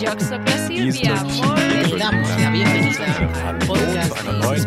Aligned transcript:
Yo 0.00 0.08
soy 0.18 0.40
Silvia. 0.66 1.14
Le 1.14 1.98
damos 1.98 2.28
la 2.40 2.50
bienvenida 2.50 3.04
al 3.46 3.58
podcast. 3.58 4.14
Neuen 4.40 4.64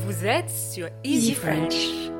Vous 0.00 0.26
êtes 0.26 0.50
sur 0.50 0.88
Easy 1.02 1.34
French. 1.34 2.10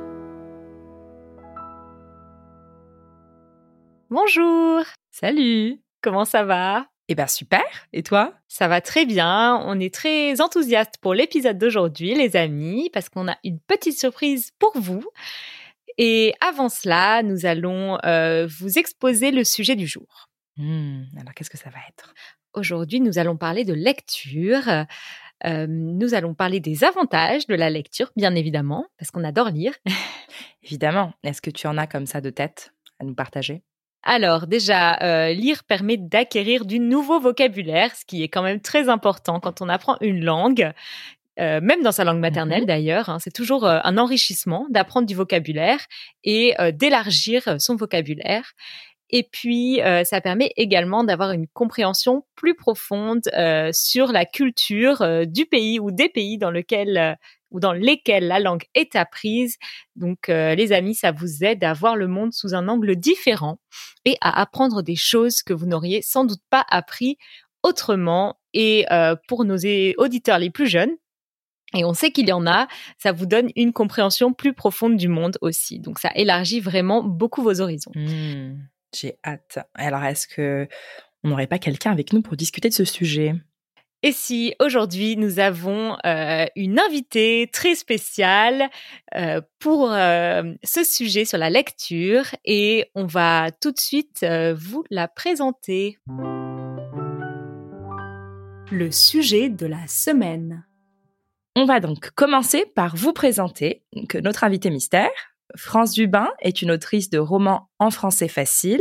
Bonjour, 4.09 4.83
Salut. 5.11 5.83
comment 6.01 6.25
ça 6.25 6.45
va? 6.45 6.87
Eh 7.09 7.15
ben 7.15 7.27
super. 7.27 7.63
Et 7.93 8.03
toi? 8.03 8.33
Ça 8.49 8.69
va 8.69 8.81
très 8.81 9.05
bien, 9.05 9.63
on 9.67 9.79
est 9.81 9.93
très 9.93 10.41
enthousiaste 10.41 10.95
pour 11.03 11.13
l'épisode 11.13 11.59
d'aujourd'hui 11.59 12.15
les 12.15 12.37
amis, 12.37 12.89
parce 12.93 13.11
qu'on 13.11 13.29
a 13.29 13.37
une 13.45 13.61
petite 13.61 13.99
surprise 13.99 14.53
pour 14.59 14.73
vous. 14.79 15.05
Et 15.99 16.35
avant 16.41 16.69
cela, 16.69 17.23
nous 17.23 17.45
allons 17.45 17.99
euh, 18.05 18.47
vous 18.47 18.79
exposer 18.79 19.31
le 19.31 19.45
sujet 19.45 19.77
du 19.77 19.87
jour. 19.87 20.29
Hmm, 20.57 21.03
Alors 21.21 21.35
qu'est-ce 21.35 21.51
que 21.51 21.59
ça 21.59 21.71
va 21.71 21.79
être? 21.89 22.15
Aujourd'hui, 22.55 23.01
nous 23.01 23.19
allons 23.19 23.37
parler 23.37 23.65
de 23.65 23.75
lecture. 23.75 24.69
Euh, 25.45 25.67
nous 25.69 26.15
allons 26.15 26.35
parler 26.35 26.61
des 26.61 26.83
avantages 26.83 27.47
de 27.47 27.55
la 27.55 27.71
lecture, 27.71 28.11
bien 28.17 28.35
évidemment, 28.35 28.87
parce 28.99 29.11
qu'on 29.11 29.25
adore 29.25 29.51
lire. 29.51 29.75
Évidemment. 30.63 31.13
Est-ce 31.23 31.41
que 31.41 31.51
tu 31.51 31.67
en 31.67 31.79
as 31.79 31.87
comme 31.87 32.07
ça 32.07 32.21
de 32.21 32.31
tête 32.31 32.73
à 32.99 33.05
nous 33.05 33.15
partager? 33.15 33.63
Alors 34.03 34.47
déjà, 34.47 34.99
euh, 35.03 35.33
lire 35.33 35.65
permet 35.65 35.97
d'acquérir 35.97 36.65
du 36.65 36.79
nouveau 36.79 37.21
vocabulaire, 37.21 37.95
ce 37.95 38.05
qui 38.05 38.23
est 38.23 38.29
quand 38.29 38.43
même 38.43 38.61
très 38.61 38.89
important 38.89 39.41
quand 39.41 39.61
on 39.61 39.69
apprend 39.69 39.97
une 40.01 40.25
langue, 40.25 40.73
euh, 41.41 41.61
même 41.63 41.83
dans 41.83 41.93
sa 41.93 42.05
langue 42.05 42.21
maternelle 42.21 42.61
Mhm. 42.63 42.67
d'ailleurs. 42.67 43.09
hein. 43.09 43.19
c'est 43.21 43.33
toujours 43.33 43.67
euh, 43.67 43.79
un 43.85 43.99
enrichissement 43.99 44.67
d'apprendre 44.71 45.07
du 45.07 45.15
vocabulaire 45.15 45.81
et 46.25 46.55
euh, 46.61 46.73
d'élargir 46.73 47.47
euh, 47.49 47.57
son 47.59 47.77
vocabulaire. 47.77 48.53
Et 49.11 49.23
puis, 49.23 49.81
euh, 49.81 50.05
ça 50.05 50.21
permet 50.21 50.53
également 50.57 51.03
d'avoir 51.03 51.33
une 51.33 51.47
compréhension 51.49 52.25
plus 52.37 52.55
profonde 52.55 53.23
euh, 53.35 53.71
sur 53.73 54.13
la 54.13 54.27
culture 54.27 55.27
du 55.27 55.47
pays 55.47 55.81
ou 55.81 55.91
des 55.91 56.11
pays 56.11 56.37
dans 56.37 56.51
lequel 56.51 56.99
euh, 56.99 57.15
ou 57.51 57.61
dans 57.61 57.73
lesquels 57.73 58.27
la 58.27 58.41
langue 58.41 58.65
est 58.75 58.95
apprise. 58.95 59.57
Donc, 59.97 60.29
euh, 60.29 60.55
les 60.55 60.73
amis, 60.73 60.95
ça 60.95 61.13
vous 61.13 61.43
aide 61.43 61.65
à 61.65 61.73
voir 61.73 61.97
le 61.97 62.07
monde 62.07 62.35
sous 62.35 62.55
un 62.55 62.69
angle 62.69 62.95
différent 62.97 63.59
et 64.05 64.19
à 64.21 64.39
apprendre 64.39 64.83
des 64.83 64.97
choses 64.97 65.43
que 65.43 65.55
vous 65.55 65.65
n'auriez 65.65 66.03
sans 66.03 66.27
doute 66.27 66.43
pas 66.51 66.67
appris 66.69 67.17
autrement. 67.63 68.37
Et 68.53 68.85
euh, 68.93 69.17
pour 69.29 69.45
nos 69.47 69.57
auditeurs 69.97 70.39
les 70.39 70.51
plus 70.51 70.67
jeunes, 70.67 70.91
et 71.75 71.85
on 71.85 71.93
sait 71.93 72.11
qu'il 72.11 72.29
y 72.29 72.33
en 72.33 72.47
a, 72.47 72.67
ça 72.99 73.13
vous 73.13 73.27
donne 73.27 73.51
une 73.55 73.73
compréhension 73.73 74.33
plus 74.33 74.55
profonde 74.55 74.97
du 74.97 75.09
monde 75.09 75.37
aussi. 75.43 75.79
Donc, 75.79 75.99
ça 75.99 76.11
élargit 76.15 76.61
vraiment 76.61 77.03
beaucoup 77.03 77.43
vos 77.43 77.61
horizons. 77.61 77.93
Hmm, 77.95 78.57
J'ai 78.95 79.17
hâte. 79.25 79.59
Alors 79.75 80.03
est-ce 80.05 80.27
que 80.27 80.67
on 81.25 81.31
n'aurait 81.31 81.47
pas 81.47 81.59
quelqu'un 81.59 81.93
avec 81.93 82.13
nous 82.13 82.23
pour 82.23 82.37
discuter 82.37 82.69
de 82.69 82.75
ce 82.75 82.85
sujet? 82.85 83.35
Et 84.05 84.13
si 84.13 84.55
aujourd'hui 84.61 85.17
nous 85.17 85.41
avons 85.41 85.97
euh, 86.07 86.47
une 86.55 86.79
invitée 86.79 87.51
très 87.53 87.75
spéciale 87.75 88.71
euh, 89.17 89.41
pour 89.59 89.91
euh, 89.91 90.55
ce 90.63 90.85
sujet 90.85 91.25
sur 91.25 91.37
la 91.37 91.51
lecture 91.51 92.27
et 92.45 92.91
on 92.95 93.07
va 93.07 93.51
tout 93.61 93.73
de 93.73 93.79
suite 93.79 94.25
vous 94.55 94.85
la 94.91 95.09
présenter. 95.09 95.99
Le 98.71 98.91
sujet 98.93 99.49
de 99.49 99.67
la 99.67 99.85
semaine. 99.89 100.65
On 101.61 101.65
va 101.65 101.81
donc 101.81 102.11
commencer 102.11 102.67
par 102.77 102.95
vous 102.95 103.13
présenter 103.13 103.83
que 104.09 104.17
notre 104.17 104.45
invité 104.45 104.71
mystère, 104.71 105.11
France 105.57 105.91
Dubin, 105.91 106.29
est 106.41 106.63
une 106.63 106.71
autrice 106.71 107.11
de 107.11 107.19
romans 107.19 107.69
en 107.81 107.91
français 107.91 108.29
facile. 108.29 108.81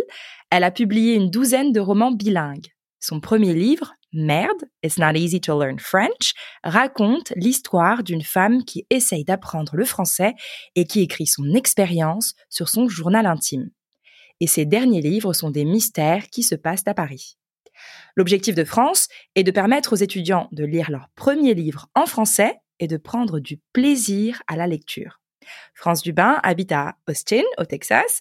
Elle 0.52 0.64
a 0.64 0.70
publié 0.70 1.16
une 1.16 1.32
douzaine 1.32 1.72
de 1.72 1.80
romans 1.80 2.12
bilingues. 2.12 2.68
Son 3.00 3.20
premier 3.20 3.56
livre, 3.56 3.94
Merde, 4.14 4.62
It's 4.84 5.00
Not 5.00 5.14
Easy 5.16 5.42
to 5.42 5.60
Learn 5.60 5.80
French, 5.80 6.36
raconte 6.64 7.34
l'histoire 7.36 8.04
d'une 8.04 8.22
femme 8.22 8.64
qui 8.64 8.86
essaye 8.92 9.24
d'apprendre 9.24 9.76
le 9.76 9.84
français 9.84 10.36
et 10.76 10.86
qui 10.86 11.02
écrit 11.02 11.26
son 11.26 11.56
expérience 11.56 12.36
sur 12.48 12.70
son 12.70 12.88
journal 12.88 13.26
intime. 13.26 13.72
Et 14.40 14.46
ses 14.46 14.66
derniers 14.66 15.02
livres 15.02 15.34
sont 15.34 15.50
des 15.50 15.66
mystères 15.66 16.28
qui 16.30 16.44
se 16.44 16.54
passent 16.54 16.86
à 16.86 16.94
Paris. 16.94 17.40
L'objectif 18.16 18.54
de 18.54 18.64
France 18.64 19.08
est 19.34 19.44
de 19.44 19.50
permettre 19.50 19.94
aux 19.94 19.98
étudiants 19.98 20.48
de 20.52 20.64
lire 20.64 20.92
leur 20.92 21.10
premier 21.16 21.56
livre 21.56 21.88
en 21.96 22.06
français 22.06 22.60
et 22.80 22.88
de 22.88 22.98
prendre 22.98 23.40
du 23.40 23.60
plaisir 23.74 24.42
à 24.48 24.56
la 24.56 24.68
lecture. 24.68 25.20
France 25.74 26.02
Dubin 26.02 26.40
habite 26.44 26.72
à 26.72 26.96
Austin, 27.08 27.44
au 27.58 27.66
Texas. 27.66 28.20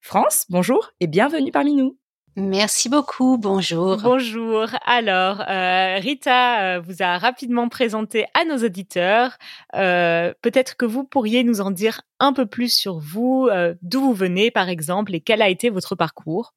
France, 0.00 0.46
bonjour 0.48 0.90
et 1.00 1.06
bienvenue 1.06 1.52
parmi 1.52 1.74
nous. 1.74 1.96
Merci 2.34 2.88
beaucoup. 2.88 3.36
Bonjour. 3.36 3.98
Bonjour. 3.98 4.66
Alors, 4.86 5.42
euh, 5.42 5.98
Rita 5.98 6.76
euh, 6.76 6.80
vous 6.80 7.02
a 7.02 7.18
rapidement 7.18 7.68
présenté 7.68 8.24
à 8.32 8.46
nos 8.46 8.64
auditeurs. 8.64 9.36
Euh, 9.74 10.32
Peut-être 10.40 10.76
que 10.78 10.86
vous 10.86 11.04
pourriez 11.04 11.44
nous 11.44 11.60
en 11.60 11.70
dire 11.70 12.00
un 12.20 12.32
peu 12.32 12.46
plus 12.46 12.72
sur 12.72 12.98
vous, 12.98 13.48
euh, 13.52 13.74
d'où 13.82 14.00
vous 14.00 14.14
venez 14.14 14.50
par 14.50 14.70
exemple 14.70 15.14
et 15.14 15.20
quel 15.20 15.42
a 15.42 15.50
été 15.50 15.68
votre 15.68 15.94
parcours? 15.94 16.54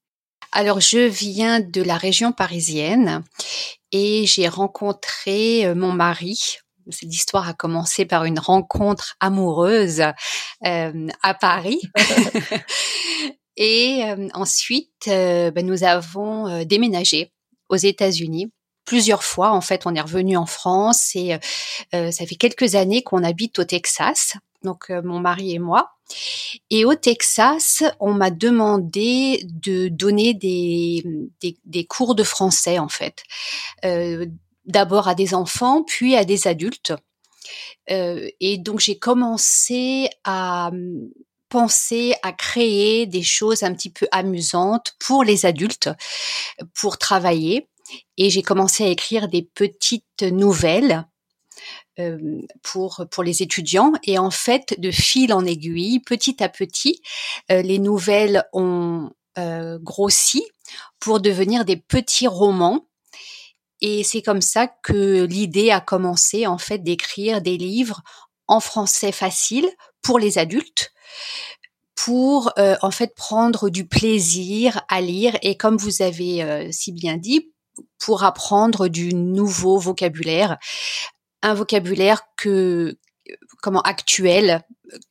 Alors, 0.53 0.79
je 0.79 0.99
viens 0.99 1.59
de 1.59 1.81
la 1.81 1.97
région 1.97 2.31
parisienne 2.31 3.23
et 3.91 4.25
j'ai 4.25 4.47
rencontré 4.47 5.73
mon 5.75 5.91
mari. 5.91 6.59
Cette 6.89 7.13
histoire 7.13 7.47
a 7.47 7.53
commencé 7.53 8.05
par 8.05 8.25
une 8.25 8.39
rencontre 8.39 9.15
amoureuse 9.19 10.01
euh, 10.65 11.07
à 11.23 11.33
Paris. 11.33 11.81
et 13.57 14.03
euh, 14.05 14.27
ensuite, 14.33 15.07
euh, 15.07 15.51
ben, 15.51 15.65
nous 15.65 15.83
avons 15.83 16.47
euh, 16.47 16.63
déménagé 16.63 17.31
aux 17.69 17.75
États-Unis. 17.75 18.51
Plusieurs 18.85 19.23
fois, 19.23 19.51
en 19.51 19.61
fait, 19.61 19.87
on 19.87 19.95
est 19.95 20.01
revenu 20.01 20.37
en 20.37 20.45
France 20.45 21.15
et 21.15 21.37
euh, 21.95 22.11
ça 22.11 22.25
fait 22.25 22.35
quelques 22.35 22.75
années 22.75 23.01
qu'on 23.01 23.23
habite 23.23 23.57
au 23.57 23.63
Texas. 23.63 24.33
Donc, 24.63 24.91
euh, 24.91 25.01
mon 25.03 25.19
mari 25.19 25.53
et 25.53 25.59
moi. 25.59 25.91
Et 26.69 26.85
au 26.85 26.93
Texas, 26.93 27.83
on 27.99 28.13
m'a 28.13 28.29
demandé 28.29 29.41
de 29.43 29.87
donner 29.87 30.35
des, 30.35 31.03
des, 31.41 31.57
des 31.65 31.85
cours 31.85 32.13
de 32.13 32.23
français, 32.23 32.77
en 32.77 32.89
fait. 32.89 33.23
D'abord 34.65 35.07
à 35.07 35.15
des 35.15 35.33
enfants, 35.33 35.83
puis 35.83 36.15
à 36.15 36.25
des 36.25 36.47
adultes. 36.47 36.93
Euh, 37.91 38.27
et 38.39 38.57
donc, 38.57 38.79
j'ai 38.79 38.97
commencé 38.97 40.09
à 40.23 40.69
hum, 40.69 41.09
penser 41.49 42.15
à 42.23 42.33
créer 42.33 43.05
des 43.05 43.23
choses 43.23 43.63
un 43.63 43.73
petit 43.73 43.89
peu 43.91 44.07
amusantes 44.11 44.95
pour 44.99 45.23
les 45.23 45.45
adultes, 45.45 45.89
pour 46.73 46.97
travailler. 46.97 47.67
Et 48.17 48.29
j'ai 48.29 48.41
commencé 48.41 48.83
à 48.83 48.89
écrire 48.89 49.27
des 49.27 49.43
petites 49.43 50.23
nouvelles 50.23 51.05
euh, 51.97 52.41
pour 52.61 53.05
pour 53.09 53.23
les 53.23 53.41
étudiants 53.41 53.93
et 54.03 54.17
en 54.17 54.31
fait 54.31 54.75
de 54.77 54.91
fil 54.91 55.31
en 55.31 55.45
aiguille 55.45 56.01
petit 56.01 56.43
à 56.43 56.49
petit 56.49 57.01
euh, 57.49 57.61
les 57.61 57.79
nouvelles 57.79 58.43
ont 58.51 59.11
euh, 59.37 59.79
grossi 59.81 60.43
pour 60.99 61.21
devenir 61.21 61.63
des 61.63 61.77
petits 61.77 62.27
romans 62.27 62.85
et 63.81 64.03
c'est 64.03 64.21
comme 64.21 64.41
ça 64.41 64.67
que 64.67 65.23
l'idée 65.23 65.71
a 65.71 65.81
commencé 65.81 66.47
en 66.47 66.57
fait 66.57 66.79
d'écrire 66.79 67.41
des 67.41 67.57
livres 67.57 68.01
en 68.47 68.59
français 68.59 69.11
facile 69.11 69.67
pour 70.01 70.19
les 70.19 70.37
adultes 70.37 70.91
pour 71.95 72.51
euh, 72.57 72.75
en 72.81 72.91
fait 72.91 73.15
prendre 73.15 73.69
du 73.69 73.87
plaisir 73.87 74.81
à 74.89 75.01
lire 75.01 75.37
et 75.41 75.57
comme 75.57 75.77
vous 75.77 76.01
avez 76.01 76.43
euh, 76.43 76.67
si 76.71 76.91
bien 76.91 77.17
dit 77.17 77.51
pour 77.99 78.23
apprendre 78.23 78.87
du 78.87 79.13
nouveau 79.13 79.77
vocabulaire 79.77 80.57
un 81.41 81.53
vocabulaire 81.53 82.23
que 82.37 82.97
comment 83.61 83.81
actuel 83.81 84.61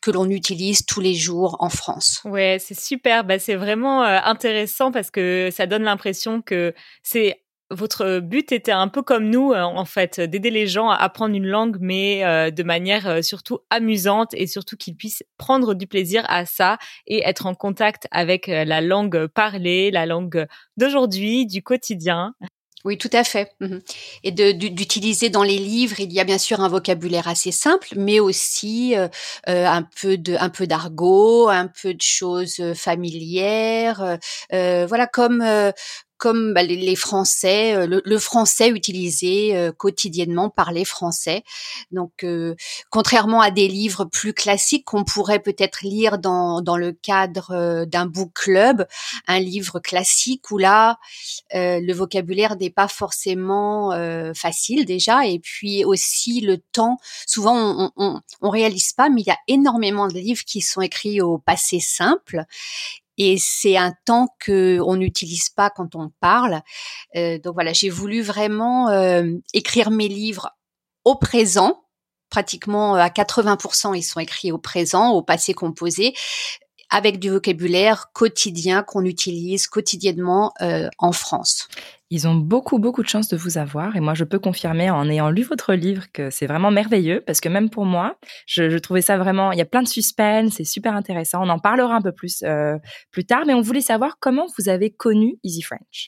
que 0.00 0.10
l'on 0.10 0.30
utilise 0.30 0.86
tous 0.86 1.00
les 1.00 1.14
jours 1.14 1.56
en 1.58 1.68
France. 1.68 2.20
Ouais, 2.24 2.58
c'est 2.60 2.78
super. 2.78 3.24
Bah, 3.24 3.38
c'est 3.38 3.56
vraiment 3.56 4.04
euh, 4.04 4.18
intéressant 4.22 4.92
parce 4.92 5.10
que 5.10 5.50
ça 5.52 5.66
donne 5.66 5.82
l'impression 5.82 6.42
que 6.42 6.74
c'est 7.02 7.43
votre 7.70 8.20
but 8.20 8.52
était 8.52 8.72
un 8.72 8.88
peu 8.88 9.02
comme 9.02 9.30
nous, 9.30 9.52
euh, 9.52 9.62
en 9.62 9.84
fait, 9.84 10.20
d'aider 10.20 10.50
les 10.50 10.66
gens 10.66 10.90
à 10.90 10.96
apprendre 10.96 11.34
une 11.34 11.46
langue, 11.46 11.76
mais 11.80 12.24
euh, 12.24 12.50
de 12.50 12.62
manière 12.62 13.06
euh, 13.08 13.22
surtout 13.22 13.60
amusante 13.70 14.34
et 14.34 14.46
surtout 14.46 14.76
qu'ils 14.76 14.96
puissent 14.96 15.22
prendre 15.38 15.74
du 15.74 15.86
plaisir 15.86 16.24
à 16.28 16.46
ça 16.46 16.78
et 17.06 17.22
être 17.26 17.46
en 17.46 17.54
contact 17.54 18.06
avec 18.10 18.48
euh, 18.48 18.64
la 18.64 18.80
langue 18.80 19.26
parlée, 19.28 19.90
la 19.90 20.06
langue 20.06 20.46
d'aujourd'hui, 20.76 21.46
du 21.46 21.62
quotidien. 21.62 22.34
Oui, 22.84 22.98
tout 22.98 23.08
à 23.14 23.24
fait. 23.24 23.50
Mhm. 23.60 23.80
Et 24.24 24.30
d'utiliser 24.30 25.30
dans 25.30 25.42
les 25.42 25.56
livres, 25.56 26.00
il 26.00 26.12
y 26.12 26.20
a 26.20 26.24
bien 26.24 26.36
sûr 26.36 26.60
un 26.60 26.68
vocabulaire 26.68 27.28
assez 27.28 27.50
simple, 27.50 27.88
mais 27.96 28.20
aussi 28.20 28.94
euh, 28.94 29.08
euh, 29.48 29.66
un 29.66 29.82
peu 30.02 30.18
de, 30.18 30.36
un 30.38 30.50
peu 30.50 30.66
d'argot, 30.66 31.48
un 31.48 31.66
peu 31.68 31.94
de 31.94 32.02
choses 32.02 32.56
euh, 32.60 32.74
familières. 32.74 34.02
euh, 34.02 34.16
euh, 34.52 34.84
voilà, 34.86 35.06
comme 35.06 35.40
euh, 35.40 35.72
comme 36.16 36.54
bah, 36.54 36.62
les, 36.62 36.96
Français, 36.96 37.74
euh, 37.74 37.86
le, 37.86 38.02
le 38.04 38.18
français 38.18 38.68
utilisé 38.68 39.56
euh, 39.56 39.72
quotidiennement 39.72 40.48
par 40.48 40.72
les 40.72 40.84
Français. 40.84 41.42
Donc, 41.90 42.24
euh, 42.24 42.54
contrairement 42.90 43.40
à 43.40 43.50
des 43.50 43.68
livres 43.68 44.04
plus 44.04 44.32
classiques 44.32 44.84
qu'on 44.84 45.04
pourrait 45.04 45.40
peut-être 45.40 45.82
lire 45.82 46.18
dans, 46.18 46.60
dans 46.60 46.76
le 46.76 46.92
cadre 46.92 47.84
d'un 47.84 48.06
book 48.06 48.30
club, 48.34 48.86
un 49.26 49.40
livre 49.40 49.80
classique 49.80 50.50
où 50.50 50.58
là, 50.58 50.98
le 51.52 51.92
vocabulaire 51.92 52.56
n'est 52.56 52.70
pas 52.70 52.88
forcément 52.88 53.90
facile 54.34 54.84
déjà, 54.84 55.26
et 55.26 55.38
puis 55.38 55.84
aussi 55.84 56.40
le 56.40 56.58
temps. 56.58 56.98
Souvent, 57.26 57.54
on, 57.56 57.90
on, 57.96 58.20
on 58.40 58.50
réalise 58.50 58.92
pas, 58.92 59.08
mais 59.08 59.22
il 59.22 59.26
y 59.26 59.30
a 59.30 59.38
énormément 59.48 60.08
de 60.08 60.14
livres 60.14 60.44
qui 60.44 60.60
sont 60.60 60.80
écrits 60.80 61.20
au 61.20 61.38
passé 61.38 61.80
simple 61.80 62.44
et 63.18 63.36
c'est 63.38 63.76
un 63.76 63.92
temps 64.04 64.28
que 64.38 64.80
on 64.84 64.96
n'utilise 64.96 65.48
pas 65.48 65.70
quand 65.70 65.94
on 65.94 66.10
parle. 66.20 66.62
Euh, 67.16 67.38
donc 67.38 67.54
voilà, 67.54 67.72
j'ai 67.72 67.90
voulu 67.90 68.22
vraiment 68.22 68.88
euh, 68.88 69.24
écrire 69.52 69.90
mes 69.90 70.08
livres 70.08 70.50
au 71.04 71.16
présent. 71.16 71.80
Pratiquement 72.30 72.94
à 72.94 73.08
80%, 73.08 73.96
ils 73.96 74.02
sont 74.02 74.18
écrits 74.18 74.50
au 74.50 74.58
présent, 74.58 75.10
au 75.10 75.22
passé 75.22 75.54
composé, 75.54 76.14
avec 76.94 77.18
du 77.18 77.28
vocabulaire 77.28 78.12
quotidien 78.12 78.84
qu'on 78.84 79.04
utilise 79.04 79.66
quotidiennement 79.66 80.52
euh, 80.62 80.88
en 80.98 81.10
France. 81.10 81.66
Ils 82.10 82.28
ont 82.28 82.36
beaucoup, 82.36 82.78
beaucoup 82.78 83.02
de 83.02 83.08
chance 83.08 83.26
de 83.26 83.36
vous 83.36 83.58
avoir. 83.58 83.96
Et 83.96 84.00
moi, 84.00 84.14
je 84.14 84.22
peux 84.22 84.38
confirmer 84.38 84.90
en 84.90 85.08
ayant 85.10 85.28
lu 85.28 85.42
votre 85.42 85.74
livre 85.74 86.04
que 86.12 86.30
c'est 86.30 86.46
vraiment 86.46 86.70
merveilleux 86.70 87.20
parce 87.26 87.40
que 87.40 87.48
même 87.48 87.68
pour 87.68 87.84
moi, 87.84 88.16
je, 88.46 88.70
je, 88.70 88.78
trouvais 88.78 89.00
ça 89.00 89.18
vraiment, 89.18 89.50
il 89.50 89.58
y 89.58 89.62
a 89.62 89.64
plein 89.64 89.82
de 89.82 89.88
suspense, 89.88 90.52
c'est 90.52 90.64
super 90.64 90.94
intéressant. 90.94 91.42
On 91.42 91.48
en 91.48 91.58
parlera 91.58 91.96
un 91.96 92.00
peu 92.00 92.12
plus 92.12 92.44
euh, 92.44 92.76
plus 93.10 93.24
tard, 93.24 93.42
mais 93.44 93.54
on 93.54 93.60
voulait 93.60 93.80
savoir 93.80 94.18
comment 94.20 94.46
vous 94.56 94.68
avez 94.68 94.90
connu 94.90 95.38
Easy 95.42 95.62
French. 95.62 96.06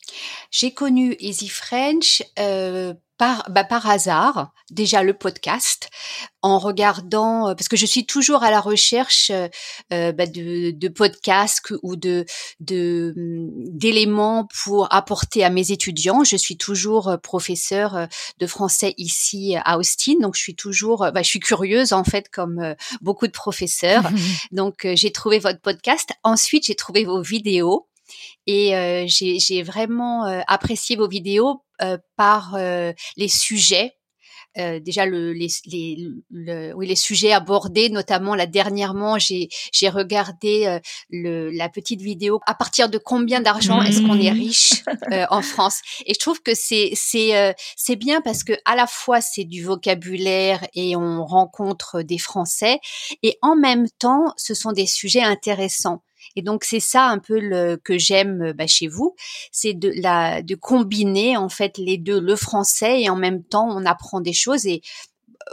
J'ai 0.53 0.73
connu 0.73 1.17
Easy 1.19 1.49
French 1.49 2.23
euh, 2.39 2.95
par, 3.19 3.45
bah, 3.51 3.65
par 3.65 3.89
hasard, 3.89 4.53
déjà 4.71 5.03
le 5.03 5.15
podcast, 5.15 5.89
en 6.43 6.59
regardant, 6.59 7.49
euh, 7.49 7.55
parce 7.55 7.69
que 7.69 7.77
je 7.77 7.87
suis 7.87 8.07
toujours 8.07 8.43
à 8.43 8.51
la 8.51 8.61
recherche 8.61 9.31
euh, 9.31 9.49
euh, 9.93 10.13
bah, 10.13 10.27
de, 10.27 10.71
de, 10.71 10.89
podcasts 10.89 11.73
ou 11.83 11.97
de 11.97 12.25
d'éléments 12.61 14.49
pour 14.63 14.93
apporter 14.95 15.45
à 15.45 15.51
mes 15.51 15.73
étudiants. 15.73 16.25
Je 16.25 16.37
suis 16.37 16.57
toujours 16.57 17.17
professeur 17.23 18.09
de 18.39 18.47
français 18.47 18.95
ici 18.97 19.57
à 19.65 19.79
Austin, 19.79 20.15
donc 20.21 20.37
je 20.37 20.43
suis 20.43 20.55
toujours, 20.55 21.11
bah, 21.13 21.23
je 21.23 21.29
suis 21.29 21.41
curieuse 21.41 21.93
en 21.93 22.05
fait 22.05 22.29
comme 22.29 22.75
beaucoup 23.01 23.27
de 23.27 23.33
professeurs. 23.33 24.05
donc 24.53 24.87
j'ai 24.95 25.11
trouvé 25.11 25.39
votre 25.39 25.61
podcast. 25.61 26.11
Ensuite 26.23 26.67
j'ai 26.67 26.77
trouvé 26.77 27.05
vos 27.05 27.23
vidéos. 27.23 27.89
Et 28.47 28.77
euh, 28.77 29.05
j'ai 29.07 29.63
vraiment 29.63 30.27
euh, 30.27 30.41
apprécié 30.47 30.97
vos 30.97 31.09
vidéos 31.09 31.49
euh, 31.51 31.55
par 32.17 32.57
les 33.17 33.29
sujets 33.29 33.97
euh, 34.59 34.81
déjà 34.81 35.05
le, 35.05 35.33
les, 35.33 35.49
les, 35.67 36.09
le, 36.31 36.73
oui, 36.75 36.87
les 36.87 36.97
sujets 36.97 37.33
abordés, 37.33 37.91
notamment 37.91 38.35
là 38.35 38.47
dernièrement, 38.47 39.19
j'ai 39.19 39.49
j'ai 39.73 39.89
regardé 39.89 40.81
le, 41.11 41.51
la 41.51 41.69
petite 41.69 42.01
vidéo 42.01 42.41
à 42.47 42.55
partir 42.55 42.89
de 42.89 42.97
combien 42.97 43.41
d'argent 43.41 43.83
est-ce 43.83 44.01
qu'on 44.01 44.19
est 44.19 44.31
mmh. 44.31 44.39
riche 44.39 44.73
euh, 45.13 45.27
en 45.31 45.43
France? 45.43 45.81
Et 46.07 46.15
je 46.15 46.19
trouve 46.19 46.41
que 46.43 46.55
c'est 46.55 46.93
c'est 46.95 47.55
c'est 47.77 47.97
bien 47.97 48.23
parce 48.23 48.45
que 48.45 48.55
à 48.65 48.77
la 48.77 48.87
fois 48.87 49.21
c'est 49.21 49.45
du 49.45 49.63
vocabulaire 49.63 50.67
et 50.75 50.97
on 50.97 51.25
rencontre 51.25 52.03
des 52.03 52.19
Français 52.19 52.79
et 53.23 53.39
en 53.43 53.57
même 53.57 53.87
temps 53.99 54.33
ce 54.37 54.55
sont 54.55 54.73
des 54.73 54.87
sujets 54.87 55.23
intéressants. 55.23 56.03
Et 56.37 56.43
donc 56.43 56.65
c'est 56.65 56.81
ça 56.81 57.07
un 57.07 57.19
peu 57.19 57.41
le 57.41 57.77
que 57.83 57.99
j'aime 57.99 58.43
euh, 58.43 58.53
bah, 58.53 58.67
chez 58.67 58.89
vous, 58.89 59.15
c'est 59.53 59.75
de 59.75 59.91
la 59.97 60.43
de 60.43 60.55
combiner 60.55 61.37
en 61.37 61.49
fait 61.49 61.79
les 61.79 61.99
deux, 61.99 62.21
le 62.21 62.37
français 62.37 63.03
et 63.03 63.11
en 63.11 63.17
même 63.17 63.43
temps 63.43 63.69
on 63.71 63.85
apprend 63.87 64.21
des 64.21 64.33
choses. 64.35 64.67
Et 64.67 64.83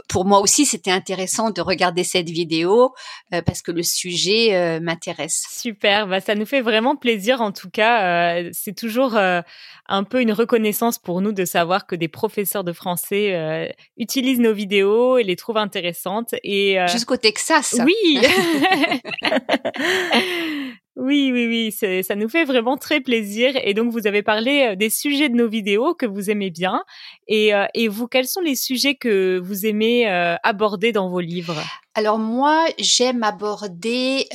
pour 0.08 0.24
moi 0.24 0.40
aussi, 0.40 0.66
c'était 0.66 0.90
intéressant 0.90 1.50
de 1.50 1.60
regarder 1.60 2.04
cette 2.04 2.28
vidéo 2.28 2.94
euh, 3.32 3.42
parce 3.42 3.62
que 3.62 3.72
le 3.72 3.82
sujet 3.82 4.80
m'intéresse. 4.80 5.46
Super, 5.50 6.06
bah, 6.06 6.20
ça 6.20 6.34
nous 6.34 6.46
fait 6.46 6.60
vraiment 6.60 6.96
plaisir 6.96 7.40
en 7.40 7.52
tout 7.52 7.70
cas. 7.70 8.42
c'est 8.52 8.74
toujours 8.74 9.16
un 9.16 10.04
peu 10.04 10.20
une 10.20 10.32
reconnaissance 10.32 10.98
pour 10.98 11.20
nous 11.20 11.32
de 11.32 11.44
savoir 11.44 11.86
que 11.86 11.96
des 11.96 12.08
professeurs 12.08 12.64
de 12.64 12.72
français 12.72 13.74
utilisent 13.96 14.40
nos 14.40 14.52
vidéos 14.52 15.18
et 15.18 15.24
les 15.24 15.36
trouvent 15.36 15.58
intéressantes. 15.58 16.34
Et 16.42 16.78
jusqu'au 16.88 17.16
Texas. 17.16 17.76
Oui. 17.84 18.20
Oui, 20.96 21.30
oui, 21.32 21.72
oui, 21.80 22.02
ça 22.04 22.14
nous 22.14 22.28
fait 22.28 22.44
vraiment 22.44 22.76
très 22.76 23.00
plaisir. 23.00 23.52
Et 23.64 23.74
donc, 23.74 23.90
vous 23.90 24.06
avez 24.06 24.22
parlé 24.22 24.62
euh, 24.62 24.76
des 24.76 24.90
sujets 24.90 25.28
de 25.28 25.34
nos 25.34 25.48
vidéos 25.48 25.94
que 25.94 26.06
vous 26.06 26.30
aimez 26.30 26.50
bien. 26.50 26.84
Et, 27.26 27.52
euh, 27.52 27.66
et 27.74 27.88
vous, 27.88 28.06
quels 28.06 28.28
sont 28.28 28.40
les 28.40 28.54
sujets 28.54 28.94
que 28.94 29.40
vous 29.42 29.66
aimez 29.66 30.08
euh, 30.08 30.36
aborder 30.44 30.92
dans 30.92 31.08
vos 31.08 31.18
livres? 31.18 31.60
Alors 31.94 32.18
moi, 32.18 32.66
j'aime 32.78 33.22
aborder... 33.22 34.26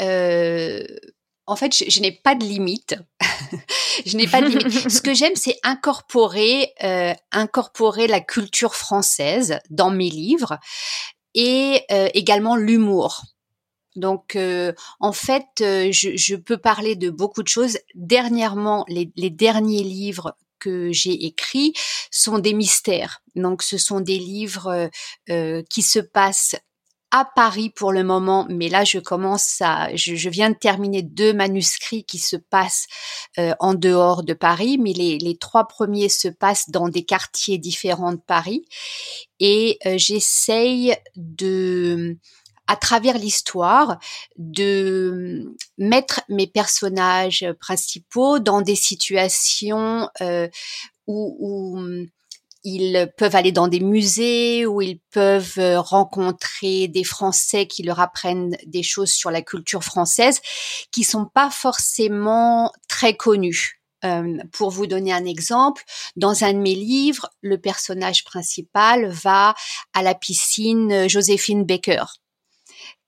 En 1.45 1.55
fait, 1.55 1.75
je, 1.75 1.89
je 1.89 1.99
n'ai 2.01 2.11
pas 2.11 2.35
de 2.35 2.43
limite. 2.43 2.95
je 4.05 4.17
n'ai 4.17 4.27
pas 4.27 4.39
de 4.39 4.49
limite. 4.49 4.69
Ce 4.89 5.01
que 5.01 5.15
j'aime, 5.15 5.35
c'est 5.35 5.57
incorporer, 5.63 6.73
incorporer 7.31 8.05
la 8.05 8.19
culture 8.19 8.75
française 8.75 9.57
dans 9.71 9.89
mes 9.89 10.11
livres 10.11 10.59
et 11.33 11.81
également 12.13 12.55
l'humour. 12.55 13.23
Donc, 13.95 14.35
euh, 14.35 14.73
en 14.99 15.11
fait, 15.11 15.45
euh, 15.61 15.89
je, 15.91 16.15
je, 16.15 16.35
peux 16.35 16.57
parler 16.57 16.95
de 16.95 17.09
beaucoup 17.09 17.43
de 17.43 17.47
choses. 17.47 17.77
Dernièrement, 17.95 18.85
les, 18.87 19.11
les 19.15 19.29
derniers 19.29 19.83
livres 19.83 20.35
que 20.59 20.91
j'ai 20.91 21.25
écrits 21.25 21.73
sont 22.11 22.39
des 22.39 22.53
mystères. 22.53 23.21
Donc, 23.35 23.63
ce 23.63 23.77
sont 23.77 24.01
des 24.01 24.19
livres 24.19 24.89
euh, 25.29 25.63
qui 25.69 25.81
se 25.81 25.99
passent 25.99 26.55
à 27.11 27.25
Paris 27.35 27.71
pour 27.71 27.91
le 27.91 28.03
moment, 28.03 28.45
mais 28.51 28.69
là 28.69 28.83
je 28.83 28.99
commence 28.99 29.61
à, 29.61 29.89
je, 29.95 30.13
je 30.13 30.29
viens 30.29 30.51
de 30.51 30.55
terminer 30.55 31.01
deux 31.01 31.33
manuscrits 31.33 32.03
qui 32.03 32.19
se 32.19 32.35
passent 32.35 32.85
en 33.59 33.73
dehors 33.73 34.21
de 34.21 34.35
Paris, 34.35 34.77
mais 34.77 34.93
les, 34.93 35.17
les, 35.17 35.35
trois 35.35 35.67
premiers 35.67 36.09
se 36.09 36.27
passent 36.27 36.69
dans 36.69 36.87
des 36.87 37.03
quartiers 37.03 37.57
différents 37.57 38.11
de 38.11 38.21
Paris, 38.21 38.63
et 39.39 39.79
j'essaye 39.97 40.95
de 41.15 42.19
à 42.69 42.75
travers 42.75 43.17
l'histoire, 43.17 43.97
de 44.37 45.55
mettre 45.79 46.21
mes 46.29 46.45
personnages 46.45 47.45
principaux 47.59 48.37
dans 48.37 48.61
des 48.61 48.75
situations 48.75 50.07
euh, 50.21 50.47
où, 51.07 51.35
où 51.39 52.05
ils 52.63 53.11
peuvent 53.17 53.35
aller 53.35 53.51
dans 53.51 53.67
des 53.67 53.79
musées, 53.79 54.67
où 54.67 54.81
ils 54.81 54.99
peuvent 55.11 55.59
rencontrer 55.77 56.87
des 56.87 57.03
Français 57.03 57.65
qui 57.65 57.81
leur 57.81 57.99
apprennent 57.99 58.55
des 58.67 58.83
choses 58.83 59.11
sur 59.11 59.31
la 59.31 59.41
culture 59.41 59.83
française 59.83 60.39
qui 60.91 61.03
sont 61.03 61.25
pas 61.25 61.49
forcément 61.49 62.71
très 62.87 63.15
connues. 63.15 63.81
Euh, 64.05 64.37
pour 64.53 64.69
vous 64.69 64.87
donner 64.87 65.11
un 65.11 65.25
exemple, 65.25 65.83
dans 66.15 66.43
un 66.43 66.53
de 66.53 66.59
mes 66.59 66.75
livres, 66.75 67.29
le 67.41 67.57
personnage 67.57 68.23
principal 68.23 69.09
va 69.09 69.55
à 69.93 70.03
la 70.03 70.15
piscine 70.15 71.09
Joséphine 71.09 71.65
Baker 71.65 72.05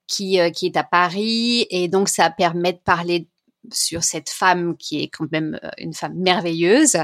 qui, 0.06 0.40
euh, 0.40 0.50
qui 0.50 0.66
est 0.66 0.76
à 0.76 0.84
Paris 0.84 1.66
et 1.70 1.88
donc 1.88 2.08
ça 2.08 2.30
permet 2.30 2.72
de 2.72 2.78
parler 2.78 3.28
sur 3.70 4.02
cette 4.02 4.30
femme 4.30 4.76
qui 4.76 5.02
est 5.02 5.08
quand 5.08 5.30
même 5.30 5.58
euh, 5.62 5.70
une 5.78 5.94
femme 5.94 6.14
merveilleuse. 6.14 6.96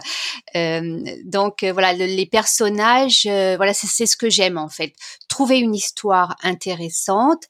Euh, 0.56 1.04
donc 1.24 1.62
euh, 1.62 1.72
voilà, 1.72 1.92
le, 1.92 2.06
les 2.06 2.26
personnages, 2.26 3.22
voilà, 3.24 3.74
c'est 3.74 4.06
ce 4.06 4.16
que 4.16 4.30
j'aime 4.30 4.58
en 4.58 4.68
fait. 4.68 4.94
Trouver 5.28 5.58
une 5.58 5.74
histoire 5.74 6.36
intéressante 6.42 7.44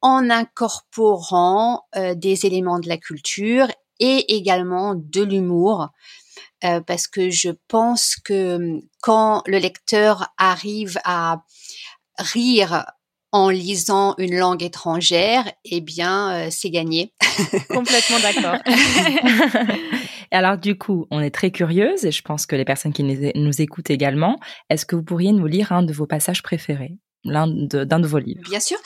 en 0.00 0.30
incorporant 0.30 1.84
des 2.16 2.44
éléments 2.44 2.80
de 2.80 2.88
la 2.88 2.96
culture 2.96 3.68
et 4.00 4.34
également 4.34 4.96
de 4.96 5.22
l'humour. 5.22 5.90
parce 6.60 7.06
que 7.06 7.30
je 7.30 7.50
pense 7.68 8.16
que 8.16 8.80
quand 9.00 9.44
le 9.46 9.58
lecteur 9.58 10.32
arrive 10.38 10.98
à 11.04 11.44
rire 12.18 12.84
en 13.32 13.48
lisant 13.48 14.14
une 14.18 14.36
langue 14.36 14.62
étrangère, 14.62 15.50
eh 15.64 15.80
bien, 15.80 16.32
euh, 16.32 16.48
c'est 16.50 16.70
gagné. 16.70 17.12
Complètement 17.70 18.20
d'accord. 18.20 18.58
et 20.30 20.36
alors, 20.36 20.58
du 20.58 20.76
coup, 20.76 21.06
on 21.10 21.20
est 21.20 21.30
très 21.30 21.50
curieuse, 21.50 22.04
et 22.04 22.12
je 22.12 22.22
pense 22.22 22.44
que 22.44 22.54
les 22.54 22.66
personnes 22.66 22.92
qui 22.92 23.02
nous 23.02 23.62
écoutent 23.62 23.90
également, 23.90 24.38
est-ce 24.68 24.84
que 24.84 24.96
vous 24.96 25.02
pourriez 25.02 25.32
nous 25.32 25.46
lire 25.46 25.72
un 25.72 25.82
de 25.82 25.92
vos 25.94 26.06
passages 26.06 26.42
préférés, 26.42 26.98
l'un 27.24 27.46
de, 27.46 27.84
d'un 27.84 28.00
de 28.00 28.06
vos 28.06 28.18
livres 28.18 28.42
Bien 28.48 28.60
sûr. 28.60 28.78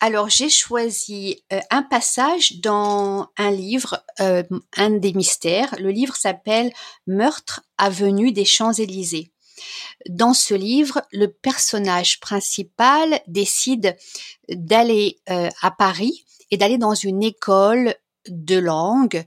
Alors, 0.00 0.28
j'ai 0.28 0.50
choisi 0.50 1.44
euh, 1.52 1.60
un 1.70 1.82
passage 1.82 2.60
dans 2.60 3.28
un 3.38 3.50
livre, 3.50 4.04
euh, 4.20 4.42
un 4.76 4.90
des 4.90 5.12
mystères. 5.12 5.74
Le 5.78 5.90
livre 5.90 6.16
s'appelle 6.16 6.72
Meurtre 7.06 7.62
avenue 7.78 8.32
des 8.32 8.44
Champs-Élysées. 8.44 9.32
Dans 10.08 10.34
ce 10.34 10.54
livre, 10.54 11.02
le 11.12 11.28
personnage 11.28 12.20
principal 12.20 13.20
décide 13.26 13.96
d'aller 14.48 15.18
euh, 15.30 15.48
à 15.62 15.70
Paris 15.70 16.24
et 16.50 16.56
d'aller 16.56 16.78
dans 16.78 16.94
une 16.94 17.22
école 17.22 17.94
de 18.28 18.56
langue 18.56 19.24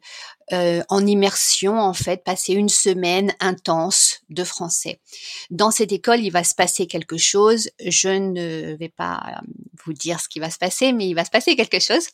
euh, 0.53 0.81
en 0.87 1.05
immersion 1.05 1.77
en 1.77 1.93
fait, 1.93 2.23
passer 2.23 2.53
une 2.53 2.69
semaine 2.69 3.33
intense 3.39 4.21
de 4.29 4.43
français. 4.43 5.01
Dans 5.49 5.71
cette 5.71 5.91
école, 5.91 6.21
il 6.21 6.29
va 6.29 6.43
se 6.43 6.55
passer 6.55 6.87
quelque 6.87 7.17
chose. 7.17 7.69
Je 7.85 8.09
ne 8.09 8.75
vais 8.77 8.89
pas 8.89 9.41
vous 9.85 9.93
dire 9.93 10.19
ce 10.19 10.29
qui 10.29 10.39
va 10.39 10.49
se 10.49 10.57
passer, 10.57 10.93
mais 10.93 11.07
il 11.07 11.15
va 11.15 11.25
se 11.25 11.29
passer 11.29 11.55
quelque 11.55 11.79
chose. 11.79 12.07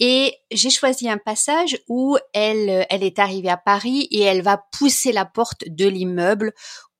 Et 0.00 0.34
j'ai 0.50 0.70
choisi 0.70 1.08
un 1.08 1.18
passage 1.18 1.78
où 1.88 2.18
elle 2.32 2.86
est 2.90 3.18
arrivée 3.18 3.50
à 3.50 3.56
Paris 3.56 4.08
et 4.10 4.20
elle 4.20 4.42
va 4.42 4.64
pousser 4.72 5.12
la 5.12 5.24
porte 5.24 5.64
de 5.68 5.86
l'immeuble 5.86 6.52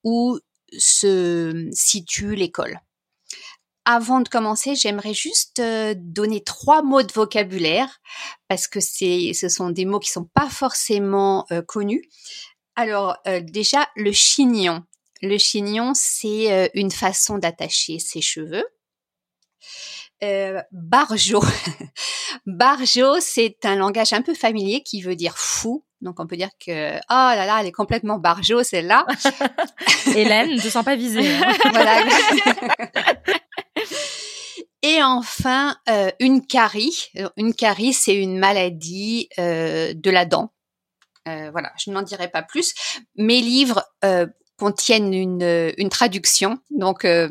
où 0.04 0.38
se 0.76 1.68
situe 1.72 2.34
l'école. 2.34 2.80
Avant 3.86 4.20
de 4.20 4.28
commencer, 4.28 4.74
j'aimerais 4.76 5.12
juste 5.12 5.58
euh, 5.58 5.94
donner 5.96 6.42
trois 6.42 6.82
mots 6.82 7.02
de 7.02 7.12
vocabulaire 7.12 8.00
parce 8.48 8.66
que 8.66 8.80
c'est, 8.80 9.32
ce 9.34 9.48
sont 9.50 9.70
des 9.70 9.84
mots 9.84 10.00
qui 10.00 10.10
sont 10.10 10.24
pas 10.24 10.48
forcément 10.48 11.44
euh, 11.52 11.60
connus. 11.60 12.08
Alors 12.76 13.16
euh, 13.26 13.40
déjà 13.40 13.88
le 13.96 14.12
chignon. 14.12 14.84
Le 15.22 15.38
chignon, 15.38 15.92
c'est 15.94 16.70
une 16.74 16.90
façon 16.90 17.38
d'attacher 17.38 17.98
ses 17.98 18.20
cheveux. 18.20 18.64
Euh, 20.22 20.62
barjo. 20.72 21.42
barjo, 22.46 23.20
c'est 23.20 23.64
un 23.64 23.76
langage 23.76 24.12
un 24.12 24.22
peu 24.22 24.34
familier 24.34 24.82
qui 24.82 25.02
veut 25.02 25.16
dire 25.16 25.36
fou. 25.36 25.83
Donc 26.04 26.20
on 26.20 26.26
peut 26.26 26.36
dire 26.36 26.50
que 26.64 26.96
oh 26.96 27.00
là 27.08 27.46
là, 27.46 27.58
elle 27.60 27.66
est 27.66 27.72
complètement 27.72 28.18
barjo 28.18 28.62
celle-là. 28.62 29.06
Hélène, 30.14 30.50
ne 30.50 30.60
te 30.60 30.68
sens 30.68 30.84
pas 30.84 30.96
visée. 30.96 31.28
Hein. 31.28 31.52
voilà. 31.72 32.04
Et 34.82 35.02
enfin, 35.02 35.76
euh, 35.88 36.10
une 36.20 36.46
carie. 36.46 37.08
Une 37.36 37.54
carie, 37.54 37.94
c'est 37.94 38.14
une 38.14 38.38
maladie 38.38 39.28
euh, 39.38 39.94
de 39.94 40.10
la 40.10 40.26
dent. 40.26 40.52
Euh, 41.26 41.50
voilà, 41.50 41.72
je 41.78 41.90
n'en 41.90 42.02
dirai 42.02 42.28
pas 42.28 42.42
plus. 42.42 42.74
Mes 43.16 43.40
livres 43.40 43.82
euh, 44.04 44.26
contiennent 44.58 45.14
une, 45.14 45.72
une 45.78 45.88
traduction, 45.88 46.58
donc 46.70 47.04
euh, 47.04 47.28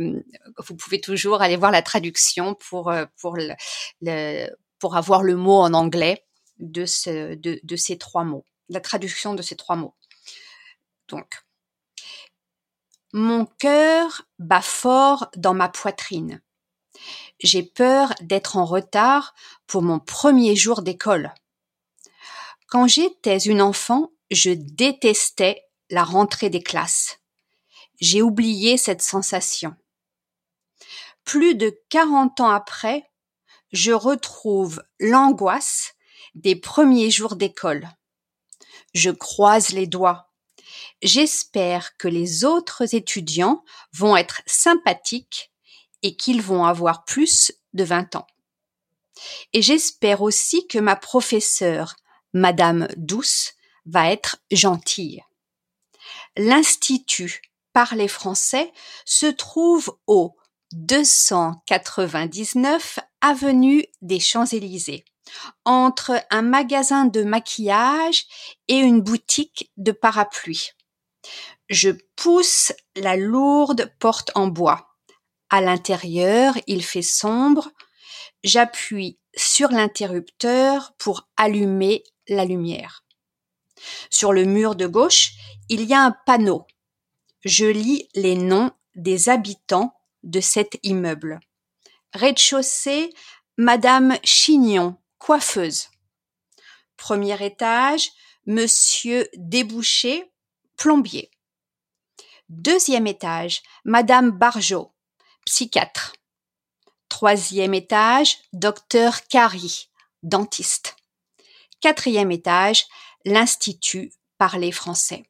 vous 0.66 0.76
pouvez 0.76 1.00
toujours 1.00 1.42
aller 1.42 1.56
voir 1.56 1.72
la 1.72 1.82
traduction 1.82 2.56
pour 2.56 2.90
euh, 2.90 3.06
pour 3.22 3.36
le, 3.38 3.52
le, 4.02 4.48
pour 4.80 4.98
avoir 4.98 5.24
le 5.24 5.36
mot 5.36 5.60
en 5.60 5.74
anglais 5.74 6.26
de 6.60 6.86
ce 6.86 7.36
de, 7.36 7.60
de 7.64 7.76
ces 7.76 7.98
trois 7.98 8.24
mots, 8.24 8.46
la 8.74 8.82
traduction 8.82 9.34
de 9.34 9.42
ces 9.42 9.56
trois 9.56 9.76
mots. 9.76 9.96
Donc, 11.08 11.44
mon 13.14 13.46
cœur 13.46 14.24
bat 14.40 14.62
fort 14.62 15.30
dans 15.36 15.54
ma 15.54 15.70
poitrine 15.70 16.42
j'ai 17.40 17.64
peur 17.64 18.14
d'être 18.22 18.58
en 18.58 18.66
retard 18.66 19.36
pour 19.68 19.82
mon 19.82 20.00
premier 20.00 20.56
jour 20.56 20.82
d'école. 20.82 21.34
Quand 22.68 22.88
j'étais 22.88 23.38
une 23.38 23.62
enfant, 23.62 24.12
je 24.32 24.52
détestais 24.52 25.64
la 25.90 26.04
rentrée 26.04 26.50
des 26.50 26.64
classes. 26.64 27.20
J'ai 28.00 28.22
oublié 28.22 28.78
cette 28.78 29.02
sensation. 29.02 29.76
Plus 31.24 31.56
de 31.56 31.78
40 31.90 32.40
ans 32.40 32.50
après, 32.50 33.12
je 33.72 33.92
retrouve 33.92 34.82
l'angoisse 35.00 35.94
des 36.36 36.56
premiers 36.56 37.12
jours 37.12 37.36
d'école. 37.36 37.88
Je 38.94 39.10
croise 39.10 39.70
les 39.70 39.88
doigts. 39.88 40.30
J'espère 41.02 41.98
que 41.98 42.08
les 42.08 42.46
autres 42.46 42.96
étudiants 42.96 43.64
vont 43.94 44.16
être 44.16 44.42
sympathiques 44.46 45.52
et 46.02 46.16
qu'ils 46.16 46.42
vont 46.42 46.66
avoir 46.66 47.06
plus 47.06 47.52
de 47.74 47.84
20 47.84 48.16
ans. 48.16 48.28
Et 49.54 49.62
j'espère 49.62 50.22
aussi 50.22 50.68
que 50.68 50.80
ma 50.80 50.96
professeure, 50.96 51.96
Madame 52.34 52.88
Douce, 52.98 53.54
va 53.86 54.12
être 54.12 54.38
gentille. 54.52 55.22
L'Institut 56.38 57.42
Parler 57.74 58.08
français 58.08 58.72
se 59.04 59.26
trouve 59.26 59.98
au 60.06 60.38
299 60.74 63.00
avenue 63.22 63.84
des 64.04 64.20
Champs-Élysées, 64.20 65.06
entre 65.66 66.24
un 66.30 66.42
magasin 66.42 67.06
de 67.06 67.24
maquillage 67.24 68.26
et 68.68 68.78
une 68.78 69.02
boutique 69.02 69.72
de 69.78 69.92
parapluies. 69.92 70.72
Je 71.70 71.92
pousse 72.16 72.74
la 72.96 73.16
lourde 73.16 73.92
porte 74.00 74.32
en 74.36 74.48
bois. 74.48 74.90
À 75.50 75.62
l'intérieur, 75.62 76.56
il 76.68 76.84
fait 76.84 77.02
sombre. 77.02 77.72
J'appuie 78.44 79.20
sur 79.36 79.70
l'interrupteur 79.70 80.94
pour 80.98 81.30
allumer 81.38 82.04
la 82.28 82.46
lumière. 82.46 83.04
Sur 84.10 84.34
le 84.34 84.46
mur 84.46 84.76
de 84.76 84.88
gauche, 84.88 85.32
il 85.70 85.84
y 85.84 85.94
a 85.94 86.02
un 86.02 86.16
panneau. 86.26 86.66
Je 87.44 87.66
lis 87.66 88.08
les 88.16 88.36
noms 88.36 88.72
des 88.96 89.30
habitants 89.30 89.94
de 90.24 90.40
cet 90.40 90.78
immeuble. 90.84 91.40
Rez-de-chaussée, 92.14 93.10
Madame 93.58 94.18
Chignon, 94.24 94.98
coiffeuse. 95.24 95.88
Premier 96.98 97.42
étage, 97.46 98.12
Monsieur 98.46 99.30
Débouché, 99.38 100.30
plombier. 100.76 101.32
Deuxième 102.50 103.08
étage, 103.08 103.62
Madame 103.86 104.32
Barjot, 104.32 104.94
psychiatre. 105.46 106.12
Troisième 107.08 107.74
étage, 107.74 108.40
docteur 108.52 109.26
Carrie, 109.28 109.90
dentiste. 110.24 110.98
Quatrième 111.80 112.32
étage, 112.32 112.86
l'Institut 113.24 114.12
Parler 114.38 114.74
français. 114.74 115.24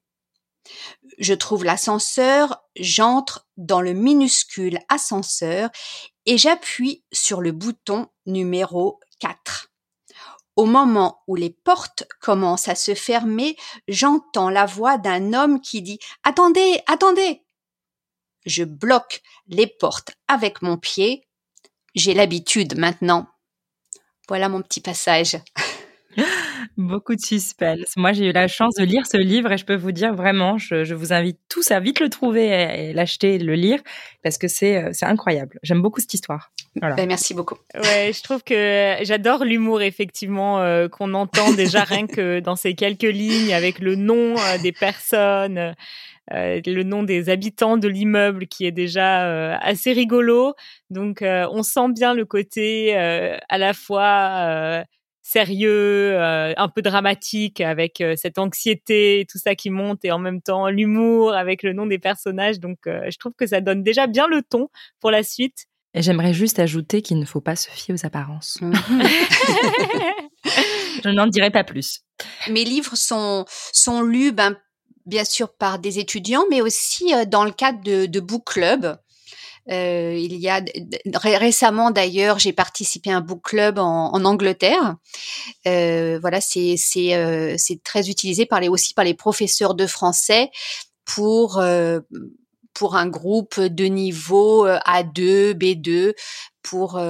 Je 1.20 1.36
trouve 1.36 1.66
l'ascenseur, 1.66 2.64
j'entre 2.76 3.48
dans 3.58 3.82
le 3.82 3.94
minuscule 3.94 4.80
ascenseur 4.90 5.70
et 6.26 6.40
j'appuie 6.40 7.04
sur 7.12 7.42
le 7.42 7.52
bouton 7.52 8.08
numéro 8.26 9.00
4. 9.20 9.70
Au 10.55 10.65
moment 10.65 11.24
où 11.27 11.36
les 11.36 11.50
portes 11.50 12.05
commencent 12.22 12.67
à 12.67 12.75
se 12.75 12.93
fermer, 12.93 13.55
j'entends 13.88 14.50
la 14.50 14.65
voix 14.65 14.98
d'un 14.98 15.33
homme 15.33 15.62
qui 15.62 15.81
dit⁇ 15.81 15.95
Attendez, 16.24 16.79
attendez!⁇ 16.88 17.22
je 18.45 18.63
bloque 18.63 19.22
les 19.48 19.67
portes 19.67 20.15
avec 20.27 20.62
mon 20.62 20.77
pied. 20.77 21.25
J'ai 21.95 22.13
l'habitude 22.13 22.77
maintenant. 22.77 23.27
Voilà 24.27 24.50
mon 24.50 24.62
petit 24.62 24.81
passage. 24.81 25.38
Beaucoup 26.77 27.15
de 27.15 27.22
suspense. 27.22 27.95
Moi, 27.98 28.13
j'ai 28.13 28.29
eu 28.29 28.31
la 28.31 28.48
chance 28.48 28.75
de 28.75 28.83
lire 28.83 29.05
ce 29.05 29.17
livre 29.17 29.51
et 29.51 29.57
je 29.57 29.65
peux 29.65 29.75
vous 29.75 29.91
dire 29.91 30.13
vraiment, 30.13 30.57
je, 30.57 30.93
vous 30.93 31.13
invite 31.13 31.39
tous 31.50 31.72
à 31.72 31.79
vite 31.79 32.00
le 32.00 32.10
trouver 32.10 32.48
et, 32.48 32.93
l'acheter, 32.93 33.38
le 33.38 33.53
lire 33.53 33.81
parce 34.24 34.38
que 34.38 34.48
c'est 34.48 34.77
euh, 34.77 34.89
c'est 34.93 35.05
incroyable. 35.05 35.60
J'aime 35.63 35.81
beaucoup 35.81 36.00
cette 36.00 36.13
histoire. 36.13 36.51
Voilà. 36.80 36.96
Ben, 36.96 37.08
merci 37.08 37.34
beaucoup. 37.34 37.58
Ouais, 37.75 38.12
je 38.13 38.24
trouve 38.24 38.44
que 38.44 38.96
j'adore 39.01 39.46
l'humour 39.46 39.82
effectivement 39.82 40.60
euh, 40.60 40.88
qu'on 40.88 41.13
entend 41.13 41.53
déjà 41.53 41.84
rien 41.84 42.08
que 42.08 42.39
dans 42.39 42.56
ces 42.56 42.74
quelques 42.74 43.03
lignes 43.03 43.53
avec 43.53 43.80
le 43.80 43.96
nom 43.96 44.36
euh, 44.38 44.58
des 44.62 44.72
personnes. 44.72 45.75
Euh, 46.32 46.62
le 46.65 46.84
nom 46.84 47.03
des 47.03 47.30
habitants 47.30 47.77
de 47.77 47.88
l'immeuble 47.88 48.48
qui 48.48 48.65
est 48.65 48.72
déjà 48.72 49.25
euh, 49.25 49.58
assez 49.62 49.92
rigolo. 49.92 50.53
Donc 50.89 51.22
euh, 51.22 51.48
on 51.51 51.63
sent 51.63 51.89
bien 51.94 52.13
le 52.13 52.25
côté 52.25 52.96
à 52.96 53.58
la 53.58 53.74
fois 53.74 54.84
sérieux, 55.22 56.18
un 56.20 56.70
peu 56.70 56.82
dramatique 56.82 57.62
avec 57.62 58.03
cette 58.18 58.38
anxiété 58.38 59.22
et 59.22 59.25
tout 59.25 59.38
ça 59.38 59.56
qui 59.56 59.70
monte 59.70 60.06
et 60.06 60.12
en 60.12 60.20
même 60.20 60.42
temps 60.42 60.70
l'humour 60.70 61.34
avec 61.34 61.63
le 61.63 61.74
nom 61.74 61.86
des 61.86 62.00
personnages. 62.00 62.60
Donc 62.60 62.80
je 62.86 63.18
trouve 63.18 63.34
que 63.34 63.48
ça 63.48 63.62
donne 63.62 63.84
déjà 63.84 64.08
bien 64.08 64.27
le 64.27 64.42
ton 64.42 64.70
pour 65.00 65.12
la 65.12 65.24
suite. 65.24 65.65
Et 65.94 66.02
j'aimerais 66.02 66.34
juste 66.34 66.60
ajouter 66.60 67.02
qu'il 67.02 67.20
ne 67.20 67.26
faut 67.26 67.42
pas 67.42 67.56
se 67.56 67.70
fier 67.70 67.94
aux 67.94 68.06
apparences. 68.06 68.58
Je 71.04 71.10
n'en 71.10 71.28
dirai 71.28 71.52
pas 71.52 71.64
plus. 71.64 72.02
Mes 72.50 72.64
livres 72.64 72.96
sont, 72.96 73.46
sont 73.72 74.02
lus 74.02 74.32
ben, 74.32 74.58
bien 75.06 75.26
sûr 75.26 75.54
par 75.54 75.80
des 75.80 76.00
étudiants, 76.00 76.46
mais 76.50 76.62
aussi 76.62 77.14
euh, 77.14 77.26
dans 77.26 77.46
le 77.46 77.52
cadre 77.52 77.84
de, 77.84 78.06
de 78.06 78.20
book 78.20 78.46
club. 78.46 78.98
Euh, 79.72 80.18
il 80.18 80.36
y 80.36 80.50
a 80.50 80.62
récemment 81.16 81.92
d'ailleurs, 81.92 82.38
j'ai 82.38 82.52
participé 82.52 83.12
à 83.12 83.18
un 83.18 83.22
book 83.22 83.44
club 83.44 83.80
en, 83.80 84.12
en 84.14 84.26
Angleterre. 84.26 84.98
Euh, 85.68 86.20
voilà, 86.20 86.42
c'est 86.42 86.76
c'est 86.78 87.16
euh, 87.16 87.56
c'est 87.58 87.82
très 87.82 88.10
utilisé 88.10 88.46
par 88.46 88.60
les 88.60 88.68
aussi 88.68 88.94
par 88.94 89.06
les 89.06 89.14
professeurs 89.14 89.74
de 89.74 89.88
français 89.88 90.52
pour 91.06 91.60
euh, 91.60 92.02
pour 92.74 92.96
un 92.96 93.08
groupe 93.08 93.60
de 93.60 93.86
niveau 93.86 94.68
A2, 94.68 95.53
B2 95.53 96.13
pour 96.62 97.01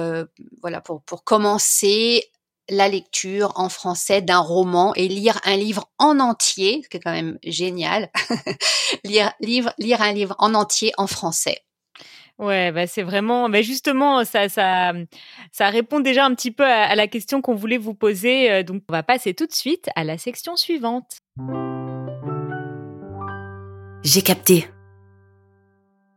voilà 0.62 0.80
pour 0.80 1.02
pour 1.02 1.24
commencer 1.24 2.24
la 2.70 2.88
lecture 2.88 3.52
en 3.56 3.68
français 3.68 4.22
d'un 4.22 4.38
roman 4.38 4.94
et 4.94 5.08
lire 5.08 5.38
un 5.44 5.56
livre 5.56 5.90
en 5.98 6.18
entier, 6.18 6.80
ce 6.82 6.88
qui 6.88 6.96
est 6.96 7.00
quand 7.00 7.12
même 7.12 7.38
génial, 7.44 8.10
lire, 9.04 9.32
livre, 9.40 9.72
lire 9.78 10.00
un 10.02 10.12
livre 10.12 10.34
en 10.38 10.54
entier 10.54 10.92
en 10.96 11.06
français. 11.06 11.58
Ouais, 12.38 12.72
bah 12.72 12.88
c'est 12.88 13.02
vraiment, 13.04 13.48
bah 13.48 13.62
justement, 13.62 14.24
ça, 14.24 14.48
ça, 14.48 14.92
ça 15.52 15.68
répond 15.68 16.00
déjà 16.00 16.24
un 16.24 16.34
petit 16.34 16.50
peu 16.50 16.64
à, 16.64 16.82
à 16.84 16.94
la 16.96 17.06
question 17.06 17.40
qu'on 17.42 17.54
voulait 17.54 17.78
vous 17.78 17.94
poser. 17.94 18.50
euh, 18.50 18.62
Donc, 18.64 18.82
on 18.88 18.92
va 18.92 19.04
passer 19.04 19.34
tout 19.34 19.46
de 19.46 19.52
suite 19.52 19.88
à 19.94 20.02
la 20.02 20.18
section 20.18 20.56
suivante. 20.56 21.18
J'ai 24.02 24.22
capté. 24.22 24.66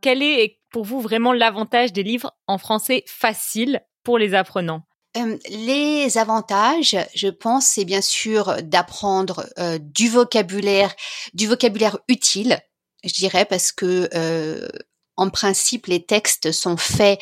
Quel 0.00 0.22
est 0.22 0.58
pour 0.70 0.84
vous 0.84 1.00
vraiment 1.00 1.32
l'avantage 1.32 1.92
des 1.92 2.02
livres 2.02 2.32
en 2.46 2.58
français 2.58 3.04
facile 3.06 3.82
pour 4.04 4.18
les 4.18 4.34
apprenants? 4.34 4.82
Euh, 5.16 5.36
les 5.48 6.18
avantages, 6.18 6.96
je 7.14 7.28
pense, 7.28 7.66
c'est 7.66 7.84
bien 7.84 8.02
sûr 8.02 8.62
d'apprendre 8.62 9.46
euh, 9.58 9.78
du 9.80 10.08
vocabulaire, 10.08 10.94
du 11.34 11.46
vocabulaire 11.46 11.98
utile, 12.08 12.58
je 13.04 13.12
dirais, 13.14 13.44
parce 13.44 13.72
que 13.72 14.08
euh, 14.14 14.68
en 15.16 15.30
principe, 15.30 15.86
les 15.86 16.04
textes 16.04 16.52
sont 16.52 16.76
faits 16.76 17.18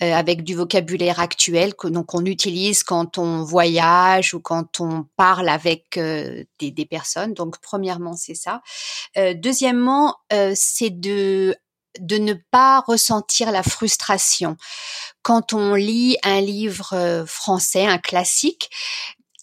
avec 0.00 0.44
du 0.44 0.54
vocabulaire 0.54 1.18
actuel 1.18 1.74
que 1.74 1.88
donc 1.88 2.14
on 2.14 2.24
utilise 2.24 2.84
quand 2.84 3.18
on 3.18 3.42
voyage 3.42 4.34
ou 4.34 4.40
quand 4.40 4.78
on 4.78 5.04
parle 5.16 5.48
avec 5.48 5.98
des, 5.98 6.86
personnes. 6.88 7.34
Donc, 7.34 7.56
premièrement, 7.60 8.14
c'est 8.14 8.36
ça. 8.36 8.62
Deuxièmement, 9.16 10.14
c'est 10.54 10.90
de 10.90 11.56
de 11.98 12.18
ne 12.18 12.34
pas 12.34 12.80
ressentir 12.80 13.50
la 13.50 13.62
frustration. 13.62 14.56
Quand 15.22 15.52
on 15.52 15.74
lit 15.74 16.16
un 16.22 16.40
livre 16.40 16.92
euh, 16.92 17.26
français, 17.26 17.86
un 17.86 17.98
classique, 17.98 18.70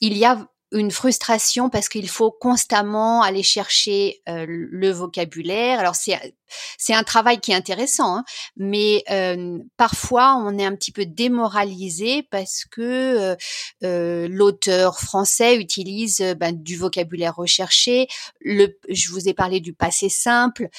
il 0.02 0.18
y 0.18 0.26
a 0.26 0.48
une 0.72 0.92
frustration 0.92 1.70
parce 1.70 1.88
qu'il 1.88 2.10
faut 2.10 2.32
constamment 2.32 3.22
aller 3.22 3.44
chercher 3.44 4.22
euh, 4.28 4.46
le 4.48 4.92
vocabulaire. 4.92 5.80
Alors 5.80 5.96
c'est 5.96 6.36
c'est 6.78 6.94
un 6.94 7.04
travail 7.04 7.40
qui 7.40 7.52
est 7.52 7.56
intéressant, 7.56 8.18
hein, 8.18 8.24
mais 8.58 9.04
euh, 9.10 9.60
parfois 9.78 10.36
on 10.36 10.58
est 10.58 10.66
un 10.66 10.76
petit 10.76 10.92
peu 10.92 11.06
démoralisé 11.06 12.24
parce 12.24 12.66
que 12.66 12.82
euh, 12.82 13.36
euh, 13.84 14.28
l'auteur 14.30 15.00
français 15.00 15.58
utilise 15.58 16.22
ben, 16.38 16.52
du 16.52 16.76
vocabulaire 16.76 17.36
recherché. 17.36 18.08
Le, 18.42 18.78
je 18.90 19.10
vous 19.12 19.30
ai 19.30 19.34
parlé 19.34 19.60
du 19.62 19.74
passé 19.74 20.10
simple. 20.10 20.70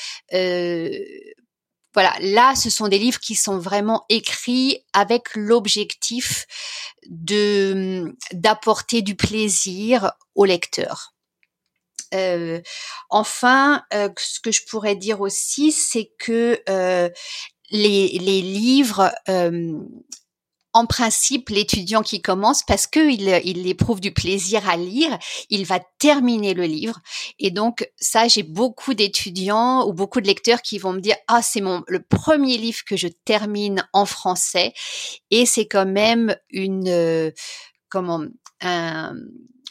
Voilà, 1.99 2.15
là, 2.21 2.55
ce 2.55 2.71
sont 2.71 2.87
des 2.87 3.01
livres 3.01 3.19
qui 3.19 3.35
sont 3.35 3.59
vraiment 3.59 4.05
écrits 4.09 4.85
avec 4.93 5.35
l'objectif 5.35 6.47
de 7.09 8.15
d'apporter 8.33 9.03
du 9.03 9.17
plaisir 9.17 10.13
au 10.37 10.45
lecteur. 10.45 11.17
Euh, 12.15 12.61
enfin, 13.11 13.83
euh, 13.93 14.11
ce 14.17 14.39
que 14.39 14.53
je 14.53 14.65
pourrais 14.65 14.95
dire 14.95 15.21
aussi, 15.21 15.73
c'est 15.73 16.13
que 16.21 16.63
euh, 16.69 17.11
les, 17.71 18.17
les 18.21 18.43
livres, 18.43 19.13
en 20.73 20.87
principe, 20.87 21.49
l'étudiant 21.49 22.03
qui 22.03 22.21
commence, 22.21 22.63
parce 22.63 22.87
qu'il 22.87 23.41
il 23.45 23.67
éprouve 23.67 24.01
du 24.01 24.13
plaisir 24.13 24.69
à 24.69 24.77
lire, 24.77 25.19
il 25.51 25.65
va 25.65 25.81
terminer 25.99 26.55
le 26.55 26.65
livre. 26.65 27.01
Et 27.39 27.51
donc, 27.51 27.91
ça, 27.97 28.29
j'ai 28.29 28.43
beaucoup 28.43 28.95
d'étudiants 28.95 29.87
ou 29.87 29.93
beaucoup 29.93 30.21
de 30.21 30.27
lecteurs 30.27 30.63
qui 30.63 30.79
vont 30.79 30.93
me 30.93 31.01
dire, 31.01 31.17
ah, 31.27 31.43
c'est 31.43 31.61
mon, 31.61 31.83
le 31.87 32.03
premier 32.03 32.59
livre 32.59 32.81
que 32.87 32.97
je 32.97 33.09
termine 33.25 33.87
en 33.93 34.05
français. 34.05 34.73
Et 35.31 35.47
c'est 35.47 35.67
quand 35.67 35.87
même 35.87 36.37
une, 36.51 37.33
comment, 37.89 38.25
un, 38.61 39.15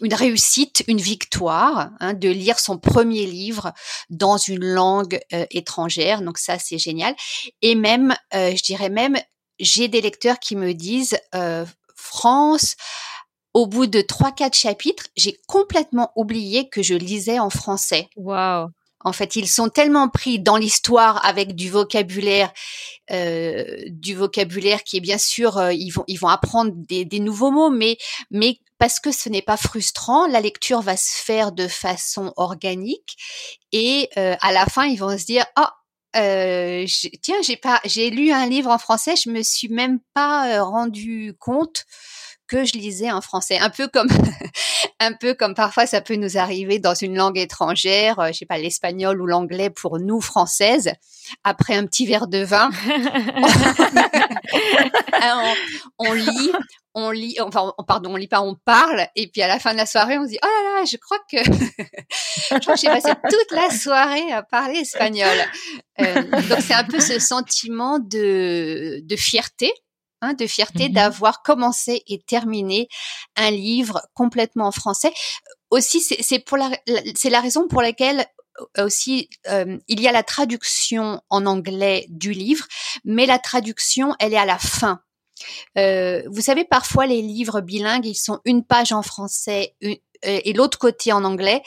une 0.01 0.13
réussite, 0.13 0.83
une 0.87 0.99
victoire 1.01 1.91
hein, 1.99 2.13
de 2.13 2.29
lire 2.29 2.59
son 2.59 2.77
premier 2.77 3.25
livre 3.25 3.73
dans 4.09 4.37
une 4.37 4.63
langue 4.63 5.19
euh, 5.33 5.45
étrangère. 5.51 6.21
Donc 6.21 6.37
ça, 6.37 6.59
c'est 6.59 6.77
génial. 6.77 7.15
Et 7.61 7.75
même, 7.75 8.15
euh, 8.33 8.55
je 8.55 8.63
dirais 8.63 8.89
même, 8.89 9.17
j'ai 9.59 9.87
des 9.87 10.01
lecteurs 10.01 10.39
qui 10.39 10.55
me 10.55 10.73
disent 10.73 11.17
euh, 11.35 11.65
France. 11.95 12.75
Au 13.53 13.65
bout 13.65 13.87
de 13.87 14.01
trois 14.01 14.31
quatre 14.31 14.55
chapitres, 14.55 15.07
j'ai 15.15 15.35
complètement 15.47 16.11
oublié 16.15 16.69
que 16.69 16.83
je 16.83 16.93
lisais 16.93 17.39
en 17.39 17.49
français. 17.49 18.07
Waouh 18.15 18.69
En 19.03 19.13
fait, 19.13 19.35
ils 19.35 19.47
sont 19.47 19.69
tellement 19.69 20.09
pris 20.09 20.37
dans 20.39 20.57
l'histoire 20.57 21.25
avec 21.25 21.55
du 21.55 21.71
vocabulaire, 21.71 22.53
euh, 23.09 23.65
du 23.87 24.13
vocabulaire 24.13 24.83
qui 24.83 24.97
est 24.97 25.01
bien 25.01 25.17
sûr, 25.17 25.57
euh, 25.57 25.73
ils 25.73 25.89
vont 25.89 26.03
ils 26.07 26.19
vont 26.19 26.27
apprendre 26.27 26.71
des, 26.75 27.03
des 27.03 27.19
nouveaux 27.19 27.49
mots, 27.49 27.71
mais 27.71 27.97
mais 28.29 28.59
parce 28.77 28.99
que 28.99 29.11
ce 29.11 29.27
n'est 29.27 29.41
pas 29.41 29.57
frustrant, 29.57 30.27
la 30.27 30.41
lecture 30.41 30.81
va 30.81 30.95
se 30.95 31.15
faire 31.23 31.51
de 31.51 31.67
façon 31.67 32.33
organique 32.35 33.17
et 33.71 34.09
euh, 34.17 34.35
à 34.41 34.51
la 34.51 34.67
fin 34.67 34.85
ils 34.85 34.99
vont 34.99 35.17
se 35.17 35.25
dire 35.25 35.45
ah 35.55 35.73
euh, 36.15 36.85
tiens 37.21 37.41
j'ai 37.43 37.57
pas 37.57 37.79
j'ai 37.85 38.09
lu 38.09 38.31
un 38.31 38.47
livre 38.47 38.71
en 38.71 38.77
français, 38.77 39.15
je 39.15 39.29
me 39.29 39.43
suis 39.43 39.69
même 39.69 39.99
pas 40.13 40.47
euh, 40.47 40.63
rendu 40.63 41.33
compte 41.39 41.85
que 42.47 42.63
je 42.63 42.73
lisais 42.73 43.11
en 43.11 43.21
français, 43.21 43.59
un 43.59 43.69
peu 43.69 43.87
comme 43.87 44.07
un 44.99 45.13
peu 45.13 45.33
comme 45.33 45.53
parfois 45.53 45.85
ça 45.85 46.01
peut 46.01 46.15
nous 46.15 46.37
arriver 46.37 46.79
dans 46.79 46.95
une 46.95 47.15
langue 47.15 47.37
étrangère, 47.37 48.19
euh, 48.19 48.27
je 48.27 48.39
sais 48.39 48.45
pas 48.45 48.57
l'espagnol 48.57 49.21
ou 49.21 49.25
l'anglais 49.25 49.69
pour 49.69 49.99
nous 49.99 50.21
françaises, 50.21 50.91
après 51.43 51.75
un 51.75 51.85
petit 51.85 52.05
verre 52.05 52.27
de 52.27 52.43
vin, 52.43 52.69
on, 55.21 55.53
on 55.99 56.13
lit, 56.13 56.51
on 56.99 57.11
lit, 57.11 57.37
enfin 57.41 57.71
on- 57.77 57.83
pardon, 57.83 58.13
on 58.13 58.15
lit 58.15 58.27
pas, 58.27 58.41
on 58.41 58.55
parle, 58.55 59.07
et 59.15 59.27
puis 59.27 59.41
à 59.41 59.47
la 59.47 59.59
fin 59.59 59.71
de 59.73 59.77
la 59.77 59.85
soirée, 59.85 60.17
on 60.17 60.23
se 60.25 60.29
dit 60.31 60.39
oh 60.43 60.47
là 60.47 60.79
là, 60.79 60.85
je 60.85 60.97
crois 60.97 61.19
que 61.31 61.37
je 62.51 62.59
crois 62.59 62.73
que 62.75 62.79
j'ai 62.81 62.87
passé 62.87 63.11
toute 63.29 63.51
la 63.51 63.69
soirée 63.69 64.31
à 64.31 64.43
parler 64.43 64.79
espagnol. 64.79 65.37
Euh, 66.01 66.23
donc 66.49 66.59
c'est 66.61 66.73
un 66.73 66.83
peu 66.83 66.99
ce 66.99 67.19
sentiment 67.19 67.99
de 67.99 68.99
de 69.03 69.15
fierté. 69.15 69.71
Hein, 70.21 70.33
de 70.33 70.47
fierté 70.47 70.87
Mhm. 70.87 70.93
d'avoir 70.95 71.43
commencé 71.43 72.01
et 72.07 72.19
terminé 72.19 72.87
un 73.35 73.51
livre 73.51 74.01
complètement 74.15 74.65
en 74.65 74.71
français. 74.71 75.13
Aussi, 75.69 76.01
c'est 76.01 76.39
pour 76.39 76.57
la, 76.57 76.71
la- 76.87 77.01
c'est 77.15 77.29
la 77.29 77.39
raison 77.39 77.67
pour 77.67 77.83
laquelle 77.83 78.25
euh, 78.79 78.85
aussi 78.85 79.29
euh, 79.47 79.77
il 79.87 80.01
y 80.01 80.07
a 80.07 80.11
la 80.11 80.23
traduction 80.23 81.21
en 81.29 81.45
anglais 81.45 82.07
du 82.09 82.31
livre, 82.31 82.65
mais 83.05 83.27
la 83.27 83.37
traduction 83.37 84.15
elle 84.19 84.33
est 84.33 84.37
à 84.39 84.45
la 84.47 84.57
fin. 84.57 85.01
Euh, 85.77 86.23
vous 86.29 86.41
savez, 86.41 86.63
parfois 86.63 87.05
les 87.05 87.21
livres 87.21 87.61
bilingues, 87.61 88.05
ils 88.05 88.15
sont 88.15 88.39
une 88.45 88.63
page 88.63 88.91
en 88.91 89.01
français 89.01 89.75
euh, 89.83 89.95
et 90.23 90.53
l'autre 90.53 90.79
côté 90.79 91.11
en 91.11 91.23
anglais. 91.23 91.61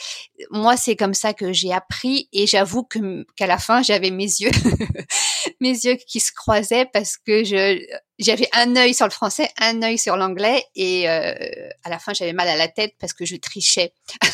Moi, 0.50 0.76
c'est 0.76 0.96
comme 0.96 1.14
ça 1.14 1.34
que 1.34 1.52
j'ai 1.52 1.72
appris 1.72 2.28
et 2.32 2.46
j'avoue 2.46 2.82
que 2.82 3.24
qu'à 3.36 3.46
la 3.46 3.58
fin, 3.58 3.82
j'avais 3.82 4.10
mes 4.10 4.24
yeux, 4.24 4.50
mes 5.60 5.70
yeux 5.70 5.96
qui 6.06 6.20
se 6.20 6.32
croisaient 6.32 6.86
parce 6.92 7.16
que 7.16 7.44
je 7.44 7.80
j'avais 8.20 8.48
un 8.52 8.76
œil 8.76 8.94
sur 8.94 9.06
le 9.06 9.10
français, 9.10 9.48
un 9.58 9.82
œil 9.82 9.98
sur 9.98 10.16
l'anglais 10.16 10.62
et 10.74 11.08
euh, 11.08 11.32
à 11.84 11.90
la 11.90 11.98
fin, 11.98 12.12
j'avais 12.12 12.32
mal 12.32 12.48
à 12.48 12.56
la 12.56 12.68
tête 12.68 12.94
parce 13.00 13.12
que 13.12 13.24
je 13.24 13.36
trichais. 13.36 13.92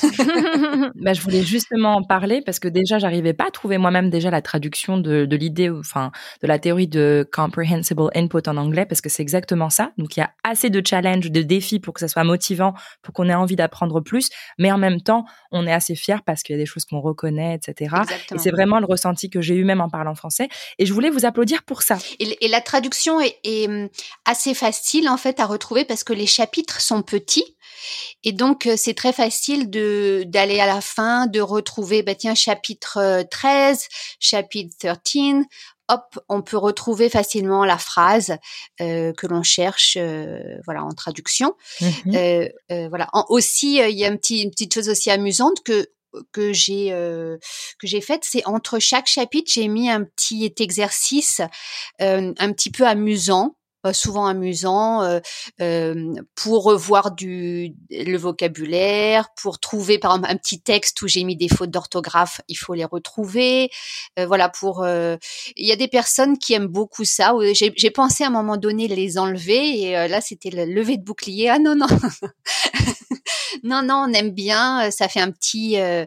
Bah, 0.96 1.12
je 1.12 1.20
voulais 1.20 1.42
justement 1.42 1.96
en 1.96 2.02
parler 2.02 2.42
parce 2.44 2.58
que 2.58 2.68
déjà, 2.68 2.98
j'arrivais 2.98 3.32
pas 3.32 3.46
à 3.48 3.50
trouver 3.50 3.78
moi-même 3.78 4.10
déjà 4.10 4.30
la 4.30 4.42
traduction 4.42 4.98
de, 4.98 5.24
de 5.24 5.36
l'idée, 5.36 5.70
enfin, 5.70 6.10
de 6.42 6.46
la 6.46 6.58
théorie 6.58 6.88
de 6.88 7.28
comprehensible 7.32 8.08
input 8.14 8.48
en 8.48 8.56
anglais 8.56 8.86
parce 8.86 9.00
que 9.00 9.08
c'est 9.08 9.22
exactement 9.22 9.70
ça. 9.70 9.92
Donc, 9.98 10.16
il 10.16 10.20
y 10.20 10.22
a 10.22 10.30
assez 10.42 10.70
de 10.70 10.82
challenges, 10.84 11.30
de 11.30 11.42
défis 11.42 11.80
pour 11.80 11.94
que 11.94 12.00
ça 12.00 12.08
soit 12.08 12.24
motivant, 12.24 12.74
pour 13.02 13.14
qu'on 13.14 13.28
ait 13.28 13.34
envie 13.34 13.56
d'apprendre 13.56 14.00
plus, 14.00 14.30
mais 14.58 14.72
en 14.72 14.78
même 14.78 15.00
temps, 15.00 15.26
on 15.52 15.66
est 15.66 15.72
assez 15.72 15.94
fier 15.94 16.22
parce 16.24 16.42
qu'il 16.42 16.56
y 16.56 16.58
a 16.58 16.60
des 16.60 16.66
choses 16.66 16.84
qu'on 16.84 17.00
reconnaît, 17.00 17.54
etc. 17.54 17.96
Et 18.34 18.38
c'est 18.38 18.50
vraiment 18.50 18.80
le 18.80 18.86
ressenti 18.86 19.30
que 19.30 19.40
j'ai 19.40 19.54
eu 19.54 19.64
même 19.64 19.80
en 19.80 19.88
parlant 19.88 20.14
français. 20.14 20.48
Et 20.78 20.86
je 20.86 20.92
voulais 20.92 21.10
vous 21.10 21.24
applaudir 21.24 21.62
pour 21.62 21.82
ça. 21.82 21.98
Et, 22.18 22.44
et 22.44 22.48
la 22.48 22.60
traduction 22.60 23.20
est, 23.20 23.36
est, 23.44 23.68
hum, 23.84 23.88
assez 24.24 24.54
facile 24.54 25.08
en 25.08 25.16
fait 25.16 25.40
à 25.40 25.46
retrouver 25.46 25.84
parce 25.84 26.04
que 26.04 26.12
les 26.12 26.26
chapitres 26.26 26.80
sont 26.80 27.02
petits 27.02 27.56
et 28.24 28.32
donc 28.32 28.66
euh, 28.66 28.74
c'est 28.76 28.94
très 28.94 29.12
facile 29.12 29.70
de 29.70 30.24
d'aller 30.26 30.60
à 30.60 30.66
la 30.66 30.80
fin 30.80 31.26
de 31.26 31.40
retrouver 31.40 32.02
bah 32.02 32.14
tiens 32.14 32.34
chapitre 32.34 32.98
euh, 32.98 33.22
13, 33.30 33.86
chapitre 34.20 34.94
13 35.04 35.44
Hop, 35.88 36.18
on 36.28 36.42
peut 36.42 36.56
retrouver 36.56 37.08
facilement 37.08 37.64
la 37.64 37.78
phrase 37.78 38.36
euh, 38.80 39.12
que 39.12 39.28
l'on 39.28 39.44
cherche, 39.44 39.96
euh, 39.96 40.40
voilà, 40.64 40.82
en 40.82 40.90
traduction. 40.90 41.54
Mhm. 41.80 42.16
Euh, 42.16 42.48
euh, 42.72 42.88
voilà. 42.88 43.08
En- 43.12 43.24
aussi, 43.28 43.80
euh, 43.80 43.88
il 43.88 43.96
y 43.96 44.04
a 44.04 44.08
un 44.10 44.16
petit, 44.16 44.42
une 44.42 44.50
petite 44.50 44.74
chose 44.74 44.88
aussi 44.88 45.12
amusante 45.12 45.62
que 45.64 45.86
que 46.32 46.52
j'ai 46.52 46.88
euh, 46.92 47.36
que 47.78 47.86
j'ai 47.86 48.00
faite, 48.00 48.24
c'est 48.24 48.44
entre 48.46 48.78
chaque 48.78 49.06
chapitre, 49.06 49.50
j'ai 49.52 49.68
mis 49.68 49.90
un 49.90 50.02
petit 50.04 50.52
exercice 50.58 51.40
euh, 52.00 52.32
un 52.38 52.52
petit 52.52 52.70
peu 52.70 52.86
amusant 52.86 53.44
euh, 53.44 53.50
souvent 53.92 54.26
amusant 54.26 55.02
euh, 55.02 55.20
euh, 55.60 56.14
pour 56.34 56.64
revoir 56.64 57.12
du 57.12 57.74
le 57.90 58.16
vocabulaire, 58.16 59.28
pour 59.40 59.58
trouver 59.58 59.98
par 59.98 60.12
exemple 60.12 60.32
un 60.32 60.36
petit 60.36 60.60
texte 60.60 61.00
où 61.02 61.08
j'ai 61.08 61.24
mis 61.24 61.36
des 61.36 61.48
fautes 61.48 61.70
d'orthographe, 61.70 62.40
il 62.48 62.56
faut 62.56 62.74
les 62.74 62.84
retrouver. 62.84 63.70
Euh, 64.18 64.26
voilà 64.26 64.48
pour 64.48 64.82
euh, 64.82 65.16
il 65.56 65.66
y 65.66 65.72
a 65.72 65.76
des 65.76 65.88
personnes 65.88 66.38
qui 66.38 66.54
aiment 66.54 66.66
beaucoup 66.66 67.04
ça. 67.04 67.34
J'ai 67.52 67.90
pensé 67.90 68.24
à 68.24 68.28
un 68.28 68.30
moment 68.30 68.56
donné 68.56 68.88
les 68.88 69.18
enlever 69.18 69.80
et 69.80 69.96
euh, 69.96 70.08
là 70.08 70.20
c'était 70.20 70.50
le 70.50 70.64
lever 70.64 70.96
de 70.96 71.04
bouclier. 71.04 71.48
Ah 71.48 71.58
non 71.58 71.74
non. 71.74 71.86
non 73.62 73.82
non, 73.82 74.06
on 74.08 74.12
aime 74.12 74.30
bien, 74.30 74.86
euh, 74.86 74.90
ça 74.90 75.08
fait 75.08 75.20
un 75.20 75.30
petit 75.30 75.78
euh, 75.80 76.06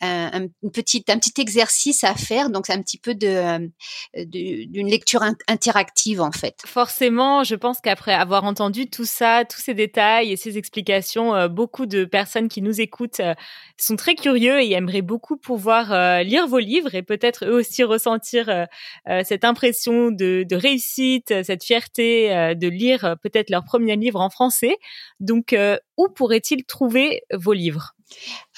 un, 0.00 0.30
un, 0.32 0.46
une 0.62 0.70
petite, 0.70 1.10
un 1.10 1.18
petit 1.18 1.40
exercice 1.40 2.04
à 2.04 2.14
faire. 2.14 2.50
Donc, 2.50 2.66
c'est 2.66 2.72
un 2.72 2.82
petit 2.82 2.98
peu 2.98 3.14
de, 3.14 3.68
de- 4.16 4.64
d'une 4.64 4.88
lecture 4.88 5.22
in- 5.22 5.36
interactive 5.48 6.20
en 6.20 6.32
fait. 6.32 6.56
Forcément, 6.66 7.44
je 7.44 7.54
pense 7.54 7.80
qu'après 7.80 8.12
avoir 8.12 8.44
entendu 8.44 8.88
tout 8.88 9.04
ça, 9.04 9.44
tous 9.44 9.60
ces 9.60 9.74
détails 9.74 10.32
et 10.32 10.36
ces 10.36 10.58
explications, 10.58 11.34
euh, 11.34 11.48
beaucoup 11.48 11.86
de 11.86 12.04
personnes 12.04 12.48
qui 12.48 12.62
nous 12.62 12.80
écoutent 12.80 13.20
euh, 13.20 13.34
sont 13.76 13.96
très 13.96 14.14
curieux 14.14 14.60
et 14.60 14.72
aimeraient 14.72 15.02
beaucoup 15.02 15.36
pouvoir 15.36 15.92
euh, 15.92 16.22
lire 16.22 16.46
vos 16.46 16.58
livres 16.58 16.94
et 16.94 17.02
peut-être 17.02 17.44
eux 17.46 17.54
aussi 17.58 17.82
ressentir 17.84 18.48
euh, 18.48 18.64
euh, 19.08 19.22
cette 19.24 19.44
impression 19.44 20.10
de, 20.10 20.46
réussite, 20.54 21.32
cette 21.44 21.64
fierté 21.64 22.34
euh, 22.34 22.54
de 22.54 22.68
lire 22.68 23.04
euh, 23.04 23.14
peut-être 23.16 23.50
leur 23.50 23.64
premier 23.64 23.96
livre 23.96 24.20
en 24.20 24.30
français. 24.30 24.76
Donc, 25.20 25.52
euh, 25.52 25.76
où 25.96 26.08
pourraient-ils 26.08 26.64
trouver 26.64 27.22
vos 27.32 27.52
livres? 27.52 27.94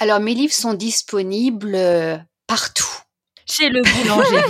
Alors, 0.01 0.21
mes 0.21 0.35
livres 0.35 0.53
sont 0.53 0.75
disponibles 0.75 1.75
euh, 1.75 2.17
partout. 2.47 2.87
Chez 3.47 3.69
le 3.69 3.83
boulanger. 3.83 4.41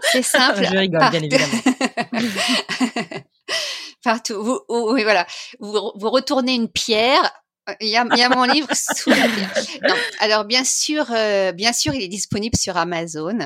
C'est 0.12 0.22
simple. 0.22 0.64
Je 0.64 0.76
rigole, 0.76 1.10
bien 1.10 1.22
évidemment. 1.22 1.62
Partout. 4.02 4.42
Vous, 4.42 4.60
vous- 4.68 4.92
oui, 4.92 5.02
voilà. 5.02 5.26
Vous, 5.60 5.92
vous 5.94 6.10
retournez 6.10 6.54
une 6.54 6.68
pierre. 6.70 7.30
Il 7.80 7.88
y 7.88 7.96
a, 7.96 8.06
il 8.10 8.18
y 8.18 8.22
a 8.22 8.30
mon 8.30 8.44
livre 8.44 8.68
sous 8.72 9.10
la 9.10 9.16
pierre. 9.28 9.52
Non. 9.86 9.94
Alors 10.20 10.44
bien 10.44 10.64
sûr, 10.64 11.04
euh, 11.10 11.52
bien 11.52 11.72
sûr, 11.72 11.94
il 11.94 12.02
est 12.02 12.08
disponible 12.08 12.56
sur 12.56 12.76
Amazon 12.76 13.38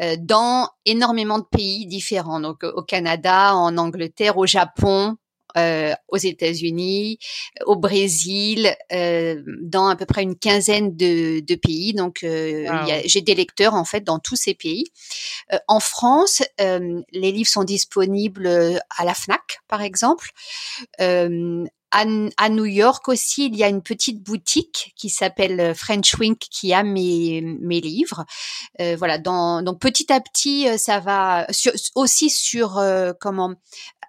euh, 0.00 0.16
dans 0.18 0.70
énormément 0.86 1.38
de 1.38 1.44
pays 1.44 1.86
différents. 1.86 2.40
Donc 2.40 2.64
au 2.64 2.82
Canada, 2.82 3.54
en 3.54 3.76
Angleterre, 3.76 4.38
au 4.38 4.46
Japon, 4.46 5.16
euh, 5.56 5.94
aux 6.08 6.16
États-Unis, 6.16 7.18
au 7.66 7.76
Brésil, 7.76 8.74
euh, 8.92 9.42
dans 9.62 9.88
à 9.88 9.96
peu 9.96 10.04
près 10.06 10.22
une 10.22 10.36
quinzaine 10.36 10.96
de, 10.96 11.40
de 11.40 11.54
pays. 11.54 11.94
Donc 11.94 12.22
euh, 12.24 12.66
Wow. 12.68 13.00
j'ai 13.04 13.20
des 13.22 13.34
lecteurs 13.34 13.74
en 13.74 13.84
fait 13.84 14.02
dans 14.02 14.18
tous 14.18 14.36
ces 14.36 14.54
pays. 14.54 14.84
Euh, 15.52 15.58
en 15.68 15.80
France, 15.80 16.42
euh, 16.60 17.00
les 17.12 17.32
livres 17.32 17.48
sont 17.48 17.64
disponibles 17.64 18.46
euh, 18.46 18.78
à 18.96 19.04
la 19.04 19.14
Fnac, 19.14 19.60
par 19.68 19.80
exemple. 19.82 20.30
Euh, 21.00 21.64
à, 21.90 22.04
à 22.36 22.48
New 22.50 22.66
York 22.66 23.08
aussi, 23.08 23.46
il 23.46 23.56
y 23.56 23.64
a 23.64 23.68
une 23.68 23.80
petite 23.82 24.22
boutique 24.22 24.92
qui 24.94 25.08
s'appelle 25.08 25.74
French 25.74 26.14
Wink 26.18 26.38
qui 26.38 26.74
a 26.74 26.82
mes, 26.82 27.40
mes 27.40 27.80
livres. 27.80 28.26
Euh, 28.80 28.94
voilà, 28.98 29.16
dans, 29.16 29.62
donc 29.62 29.80
petit 29.80 30.12
à 30.12 30.20
petit, 30.20 30.66
ça 30.78 31.00
va 31.00 31.46
sur- 31.50 31.72
aussi 31.94 32.28
sur 32.28 32.76
euh, 32.76 33.12
comment 33.18 33.54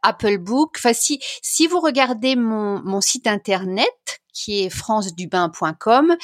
Apple 0.04 0.38
Book. 0.38 0.76
Enfin, 0.78 0.94
si, 0.94 1.20
si 1.42 1.68
vous 1.68 1.80
regardez 1.80 2.36
mon, 2.36 2.82
mon 2.84 3.02
site 3.02 3.28
internet 3.28 4.20
qui 4.34 4.64
est 4.64 4.70
francedubain.com, 4.70 6.16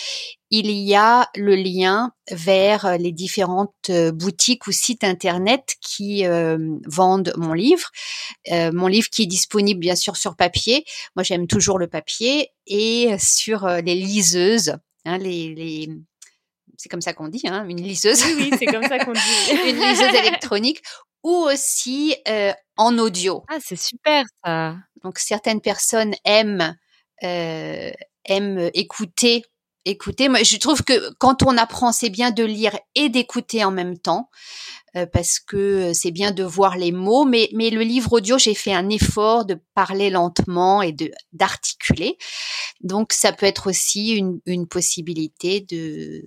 il 0.50 0.72
y 0.72 0.96
a 0.96 1.30
le 1.36 1.56
lien 1.56 2.14
vers 2.32 2.86
euh, 2.86 2.98
les 2.98 3.12
différentes 3.12 3.74
euh, 3.90 4.12
boutiques 4.12 4.68
ou 4.68 4.72
sites 4.72 5.04
internet 5.04 5.76
qui 5.82 6.26
euh, 6.26 6.58
vendent 6.86 7.34
mon 7.36 7.54
livre. 7.54 7.90
Euh, 8.52 8.72
mon 8.74 8.88
livre 8.88 9.10
qui 9.10 9.24
est 9.24 9.28
disponible 9.28 9.80
bien 9.80 9.96
sûr 9.96 10.16
sur 10.16 10.36
papier. 10.36 10.86
Moi, 11.16 11.24
j'aime 11.24 11.48
toujours 11.48 11.78
le 11.78 11.88
papier 11.88 12.52
et 12.68 13.16
sur 13.20 13.66
euh, 13.66 13.82
les 13.82 13.96
liseuses, 13.96 14.78
hein, 15.04 15.18
les, 15.18 15.54
les 15.54 15.90
c'est 16.78 16.90
comme 16.90 17.02
ça 17.02 17.14
qu'on 17.14 17.30
dit, 17.30 17.44
hein, 17.46 17.66
une 17.68 17.82
liseuse, 17.82 18.24
Oui, 18.26 18.36
oui, 18.38 18.58
c'est 18.60 18.66
comme 18.66 18.84
ça 18.84 19.00
qu'on 19.00 19.14
dit. 19.14 19.20
une 19.70 19.80
liseuse 19.80 20.14
électronique, 20.14 20.82
ou 21.26 21.48
aussi 21.52 22.16
euh, 22.28 22.54
en 22.78 23.00
audio. 23.00 23.44
Ah, 23.50 23.58
c'est 23.60 23.80
super 23.80 24.26
ça. 24.46 24.76
Donc 25.04 25.18
certaines 25.18 25.60
personnes 25.60 26.14
aiment 26.24 26.78
euh, 27.24 27.92
aiment 28.26 28.70
écouter 28.76 29.44
écouter. 29.86 30.30
Moi, 30.30 30.44
je 30.44 30.58
trouve 30.58 30.84
que 30.84 31.14
quand 31.20 31.44
on 31.44 31.58
apprend, 31.58 31.92
c'est 31.92 32.10
bien 32.10 32.32
de 32.32 32.44
lire 32.44 32.78
et 32.96 33.10
d'écouter 33.10 33.64
en 33.64 33.72
même 33.72 33.98
temps 33.98 34.30
euh, 34.96 35.06
parce 35.06 35.40
que 35.40 35.94
c'est 35.94 36.12
bien 36.12 36.32
de 36.32 36.44
voir 36.44 36.78
les 36.78 36.92
mots. 36.92 37.26
Mais 37.26 37.50
mais 37.54 37.72
le 37.72 37.82
livre 37.82 38.14
audio, 38.14 38.38
j'ai 38.38 38.56
fait 38.56 38.74
un 38.74 38.90
effort 38.90 39.46
de 39.46 39.58
parler 39.74 40.12
lentement 40.12 40.84
et 40.84 40.92
de 40.92 41.12
d'articuler. 41.34 42.18
Donc 42.82 43.14
ça 43.14 43.32
peut 43.32 43.48
être 43.48 43.68
aussi 43.68 44.14
une 44.16 44.40
une 44.46 44.68
possibilité 44.68 45.62
de 45.62 46.24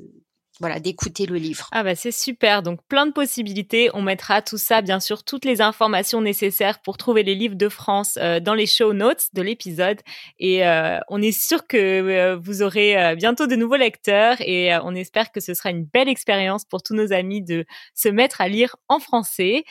voilà 0.60 0.80
d'écouter 0.80 1.26
le 1.26 1.36
livre. 1.36 1.68
Ah 1.72 1.82
bah 1.82 1.94
c'est 1.94 2.12
super, 2.12 2.62
donc 2.62 2.80
plein 2.88 3.06
de 3.06 3.12
possibilités. 3.12 3.90
On 3.94 4.02
mettra 4.02 4.42
tout 4.42 4.58
ça, 4.58 4.82
bien 4.82 5.00
sûr, 5.00 5.22
toutes 5.22 5.44
les 5.44 5.60
informations 5.60 6.20
nécessaires 6.20 6.80
pour 6.80 6.96
trouver 6.96 7.22
les 7.22 7.34
livres 7.34 7.54
de 7.54 7.68
France 7.68 8.18
euh, 8.20 8.40
dans 8.40 8.54
les 8.54 8.66
show 8.66 8.92
notes 8.92 9.26
de 9.34 9.42
l'épisode. 9.42 10.00
Et 10.38 10.66
euh, 10.66 10.98
on 11.08 11.22
est 11.22 11.32
sûr 11.32 11.66
que 11.66 11.76
euh, 11.76 12.36
vous 12.36 12.62
aurez 12.62 13.00
euh, 13.00 13.14
bientôt 13.14 13.46
de 13.46 13.56
nouveaux 13.56 13.76
lecteurs 13.76 14.36
et 14.40 14.76
on 14.82 14.94
espère 14.94 15.30
que 15.30 15.40
ce 15.40 15.54
sera 15.54 15.70
une 15.70 15.84
belle 15.84 16.08
expérience 16.08 16.64
pour 16.64 16.82
tous 16.82 16.94
nos 16.94 17.12
amis 17.12 17.42
de 17.42 17.64
se 17.94 18.08
mettre 18.08 18.40
à 18.40 18.48
lire 18.48 18.76
en 18.88 18.98
français. 18.98 19.64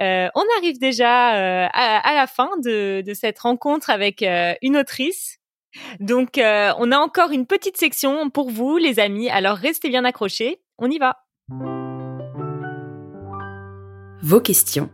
On 0.00 0.44
arrive 0.58 0.78
déjà 0.78 1.66
à, 1.66 2.08
à 2.08 2.14
la 2.14 2.26
fin 2.28 2.50
de, 2.62 3.02
de 3.04 3.14
cette 3.14 3.40
rencontre 3.40 3.90
avec 3.90 4.24
une 4.62 4.76
autrice. 4.76 5.37
Donc, 6.00 6.38
euh, 6.38 6.72
on 6.78 6.92
a 6.92 6.98
encore 6.98 7.30
une 7.30 7.46
petite 7.46 7.76
section 7.76 8.30
pour 8.30 8.50
vous, 8.50 8.76
les 8.76 8.98
amis. 9.00 9.28
Alors, 9.30 9.56
restez 9.56 9.88
bien 9.88 10.04
accrochés. 10.04 10.60
On 10.78 10.90
y 10.90 10.98
va. 10.98 11.16
Vos 14.22 14.40
questions. 14.40 14.90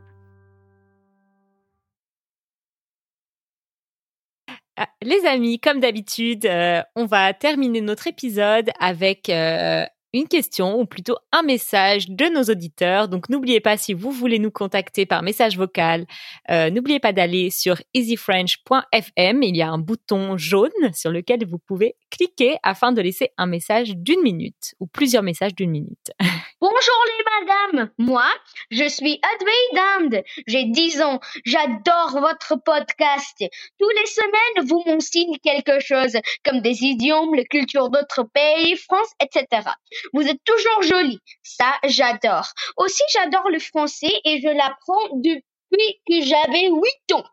Ah, 4.77 4.89
Les 5.03 5.25
amis, 5.25 5.61
comme 5.61 5.81
d'habitude, 5.81 6.47
euh, 6.47 6.83
on 6.97 7.07
va 7.07 7.33
terminer 7.33 7.81
notre 7.81 8.09
épisode 8.09 8.71
avec 8.81 9.29
euh, 9.29 9.85
une 10.15 10.29
question 10.29 10.79
ou 10.79 10.87
plutôt 10.87 11.17
un 11.33 11.43
message 11.43 12.09
de 12.09 12.27
nos 12.27 12.45
auditeurs. 12.45 13.09
Donc 13.09 13.29
n'oubliez 13.29 13.61
pas 13.61 13.77
si 13.77 13.95
vous 13.95 14.13
voulez 14.13 14.39
nous 14.39 14.53
contacter 14.53 15.07
par 15.07 15.23
message 15.23 15.59
vocal, 15.59 16.07
euh, 16.51 16.71
n'oubliez 16.71 17.01
pas 17.01 17.13
d'aller 17.13 17.51
sur 17.51 17.83
easyfrench.fm. 17.95 19.43
Il 19.43 19.57
y 19.57 19.63
a 19.63 19.69
un 19.69 19.79
bouton 19.79 20.39
jaune 20.39 20.71
sur 20.95 21.11
lequel 21.11 21.45
vous 21.45 21.59
pouvez 21.59 21.97
cliquer 22.11 22.57
afin 22.63 22.93
de 22.93 23.03
laisser 23.03 23.31
un 23.37 23.47
message 23.47 23.97
d'une 23.97 24.23
minute 24.23 24.77
ou 24.79 24.87
plusieurs 24.87 25.25
messages 25.25 25.55
d'une 25.55 25.71
minute. 25.71 26.13
Bonjour 26.61 27.05
les 27.07 27.47
madames, 27.47 27.91
moi 27.99 28.25
je 28.71 28.89
suis 28.89 29.21
Adway 29.35 30.11
Dand, 30.13 30.23
j'ai 30.47 30.65
10 30.65 31.03
ans, 31.03 31.21
j'adore 31.45 32.21
votre 32.21 32.55
podcast. 32.65 33.45
Tous 33.81 33.91
les 33.91 34.07
semaines 34.07 34.67
vous 34.67 34.83
m'enseignez 34.87 35.39
quelque 35.43 35.81
chose, 35.81 36.17
comme 36.45 36.61
des 36.61 36.85
idiomes, 36.85 37.35
la 37.35 37.45
culture 37.45 37.91
d'autres 37.91 38.23
pays, 38.23 38.77
France, 38.77 39.11
etc. 39.21 39.69
Vous 40.13 40.23
êtes 40.23 40.43
toujours 40.45 40.83
jolie, 40.83 41.21
ça 41.43 41.73
j'adore. 41.85 42.49
Aussi 42.77 43.03
j'adore 43.13 43.49
le 43.51 43.59
français 43.59 44.13
et 44.25 44.41
je 44.41 44.49
l'apprends 44.49 45.17
depuis 45.17 46.01
que 46.07 46.23
j'avais 46.23 46.69
8 46.69 47.15
ans. 47.15 47.25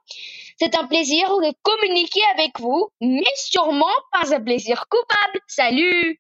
C'est 0.58 0.76
un 0.76 0.86
plaisir 0.88 1.28
de 1.28 1.54
communiquer 1.64 2.22
avec 2.36 2.60
vous, 2.60 2.90
mais 3.02 3.24
sûrement 3.36 3.86
pas 4.12 4.34
un 4.34 4.42
plaisir 4.42 4.86
coupable. 4.90 5.40
Salut 5.48 6.20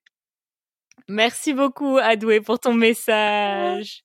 Merci 1.08 1.54
beaucoup, 1.54 1.98
Adoué, 1.98 2.42
pour 2.42 2.60
ton 2.60 2.74
message. 2.74 4.04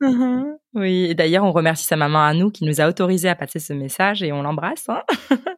Mhm. 0.00 0.58
Oui, 0.74 1.06
et 1.10 1.14
d'ailleurs, 1.14 1.44
on 1.44 1.52
remercie 1.52 1.84
sa 1.84 1.96
maman 1.96 2.24
à 2.24 2.34
nous 2.34 2.50
qui 2.50 2.64
nous 2.64 2.80
a 2.80 2.88
autorisé 2.88 3.28
à 3.28 3.34
passer 3.34 3.60
ce 3.60 3.72
message 3.72 4.22
et 4.22 4.32
on 4.32 4.42
l'embrasse. 4.42 4.88
hein. 4.88 5.02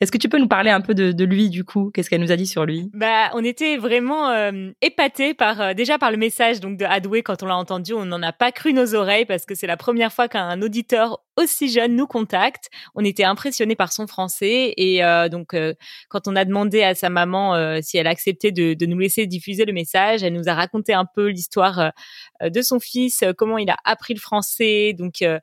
Est-ce 0.00 0.10
que 0.10 0.18
tu 0.18 0.28
peux 0.28 0.38
nous 0.38 0.48
parler 0.48 0.70
un 0.70 0.80
peu 0.80 0.94
de, 0.94 1.24
lui 1.24 1.50
du 1.50 1.64
coup? 1.64 1.90
Qu'est-ce 1.92 2.08
qu'elle 2.08 2.20
nous 2.20 2.32
a 2.32 2.36
dit 2.36 2.46
sur 2.46 2.64
lui? 2.64 2.90
Bah, 2.94 3.30
on 3.34 3.44
était 3.44 3.76
vraiment 3.76 4.30
euh, 4.30 4.70
épatés 4.80 5.34
par 5.34 5.60
euh, 5.60 5.74
déjà 5.74 5.98
par 5.98 6.10
le 6.10 6.16
message 6.16 6.60
donc 6.60 6.78
de 6.78 6.84
Adway 6.84 7.22
quand 7.22 7.42
on 7.42 7.46
l'a 7.46 7.56
entendu, 7.56 7.92
on 7.92 8.04
n'en 8.04 8.22
a 8.22 8.32
pas 8.32 8.50
cru 8.50 8.72
nos 8.72 8.94
oreilles 8.94 9.26
parce 9.26 9.44
que 9.44 9.54
c'est 9.54 9.66
la 9.66 9.76
première 9.76 10.12
fois 10.12 10.28
qu'un 10.28 10.60
auditeur 10.62 11.20
aussi 11.36 11.68
jeune 11.68 11.94
nous 11.96 12.06
contacte. 12.06 12.68
On 12.94 13.04
était 13.04 13.24
impressionnés 13.24 13.76
par 13.76 13.92
son 13.92 14.06
français 14.06 14.74
et 14.76 15.04
euh, 15.04 15.28
donc 15.28 15.54
quand 16.08 16.28
on 16.28 16.36
a 16.36 16.44
demandé 16.44 16.82
à 16.82 16.94
sa 16.94 17.08
maman 17.08 17.80
si 17.80 17.96
elle 17.96 18.06
acceptait 18.06 18.52
de, 18.52 18.86
nous 18.86 18.98
laisser 18.98 19.26
diffuser 19.26 19.64
le 19.64 19.72
message, 19.72 20.22
elle 20.22 20.34
nous 20.34 20.48
a 20.48 20.54
raconté 20.54 20.92
un 20.92 21.06
peu 21.06 21.28
l'histoire 21.28 21.92
de 22.42 22.62
son 22.62 22.80
fils, 22.80 23.24
comment 23.38 23.56
il 23.56 23.70
a 23.70 23.76
appris 23.84 24.14
le 24.14 24.20
français. 24.20 24.51
Donc 24.60 25.22
euh, 25.22 25.38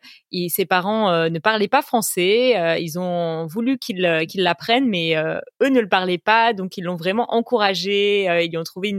ses 0.49 0.65
parents 0.65 1.11
euh, 1.11 1.29
ne 1.29 1.39
parlaient 1.39 1.67
pas 1.67 1.81
français, 1.81 2.57
euh, 2.57 2.77
ils 2.77 2.99
ont 2.99 3.47
voulu 3.47 3.77
qu'il 3.77 4.01
l'apprenne, 4.35 4.87
mais 4.87 5.15
eux 5.15 5.69
ne 5.69 5.79
le 5.79 5.89
parlaient 5.89 6.17
pas, 6.17 6.53
donc 6.53 6.77
ils 6.77 6.83
l'ont 6.83 6.95
vraiment 6.95 7.33
encouragé. 7.33 8.25
ils 8.45 8.57
ont 8.57 8.63
trouvé 8.63 8.95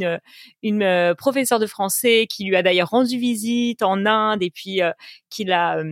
une 0.63 1.15
professeure 1.17 1.59
de 1.59 1.67
français 1.67 2.27
qui 2.29 2.45
lui 2.45 2.57
a 2.57 2.63
d'ailleurs 2.63 2.91
rendu 2.91 3.19
visite 3.19 3.83
en 3.83 4.07
Inde 4.07 4.43
et 4.43 4.51
puis 4.51 4.81
qui 5.29 5.45
l'a 5.45 5.83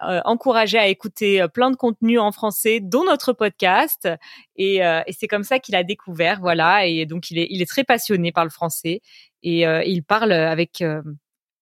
encouragé 0.00 0.78
à 0.78 0.88
écouter 0.88 1.46
plein 1.52 1.70
de 1.70 1.76
contenus 1.76 2.20
en 2.20 2.32
français, 2.32 2.80
dont 2.80 3.04
notre 3.04 3.32
podcast. 3.32 4.08
Et, 4.56 4.80
c'est 5.10 5.28
comme 5.28 5.44
ça 5.44 5.58
qu'il 5.58 5.74
a 5.74 5.84
découvert, 5.84 6.40
voilà. 6.40 6.86
Et 6.86 7.06
donc 7.06 7.30
il 7.30 7.38
est 7.62 7.68
très 7.68 7.84
passionné 7.84 8.32
par 8.32 8.44
le 8.44 8.50
français 8.50 9.00
et 9.42 9.62
il 9.62 10.02
parle 10.02 10.32
avec 10.32 10.82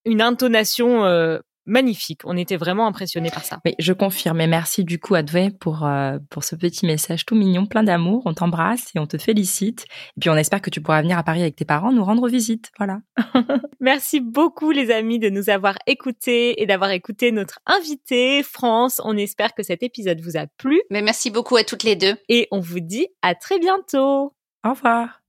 une 0.05 0.21
intonation 0.21 1.41
magnifique. 1.65 2.21
On 2.25 2.37
était 2.37 2.57
vraiment 2.57 2.87
impressionnés 2.87 3.29
par 3.31 3.43
ça. 3.43 3.59
Oui, 3.65 3.75
je 3.79 3.93
confirme. 3.93 4.41
Et 4.41 4.47
merci 4.47 4.83
du 4.83 4.99
coup, 4.99 5.15
Advé, 5.15 5.49
pour, 5.51 5.85
euh, 5.85 6.17
pour 6.29 6.43
ce 6.43 6.55
petit 6.55 6.85
message 6.85 7.25
tout 7.25 7.35
mignon, 7.35 7.65
plein 7.65 7.83
d'amour. 7.83 8.23
On 8.25 8.33
t'embrasse 8.33 8.91
et 8.95 8.99
on 8.99 9.07
te 9.07 9.17
félicite. 9.17 9.85
Et 10.17 10.19
puis, 10.19 10.29
on 10.29 10.35
espère 10.35 10.61
que 10.61 10.69
tu 10.69 10.81
pourras 10.81 11.01
venir 11.01 11.17
à 11.17 11.23
Paris 11.23 11.41
avec 11.41 11.55
tes 11.55 11.65
parents 11.65 11.91
nous 11.91 12.03
rendre 12.03 12.27
visite. 12.27 12.71
Voilà. 12.77 12.99
merci 13.79 14.19
beaucoup, 14.19 14.71
les 14.71 14.91
amis, 14.91 15.19
de 15.19 15.29
nous 15.29 15.49
avoir 15.49 15.77
écoutés 15.87 16.61
et 16.61 16.65
d'avoir 16.65 16.91
écouté 16.91 17.31
notre 17.31 17.59
invité, 17.65 18.43
France. 18.43 19.01
On 19.03 19.17
espère 19.17 19.53
que 19.53 19.63
cet 19.63 19.83
épisode 19.83 20.21
vous 20.21 20.37
a 20.37 20.47
plu. 20.57 20.81
Mais 20.89 21.01
merci 21.01 21.31
beaucoup 21.31 21.55
à 21.57 21.63
toutes 21.63 21.83
les 21.83 21.95
deux. 21.95 22.15
Et 22.29 22.47
on 22.51 22.59
vous 22.59 22.79
dit 22.79 23.07
à 23.21 23.35
très 23.35 23.59
bientôt. 23.59 24.33
Au 24.63 24.69
revoir. 24.69 25.21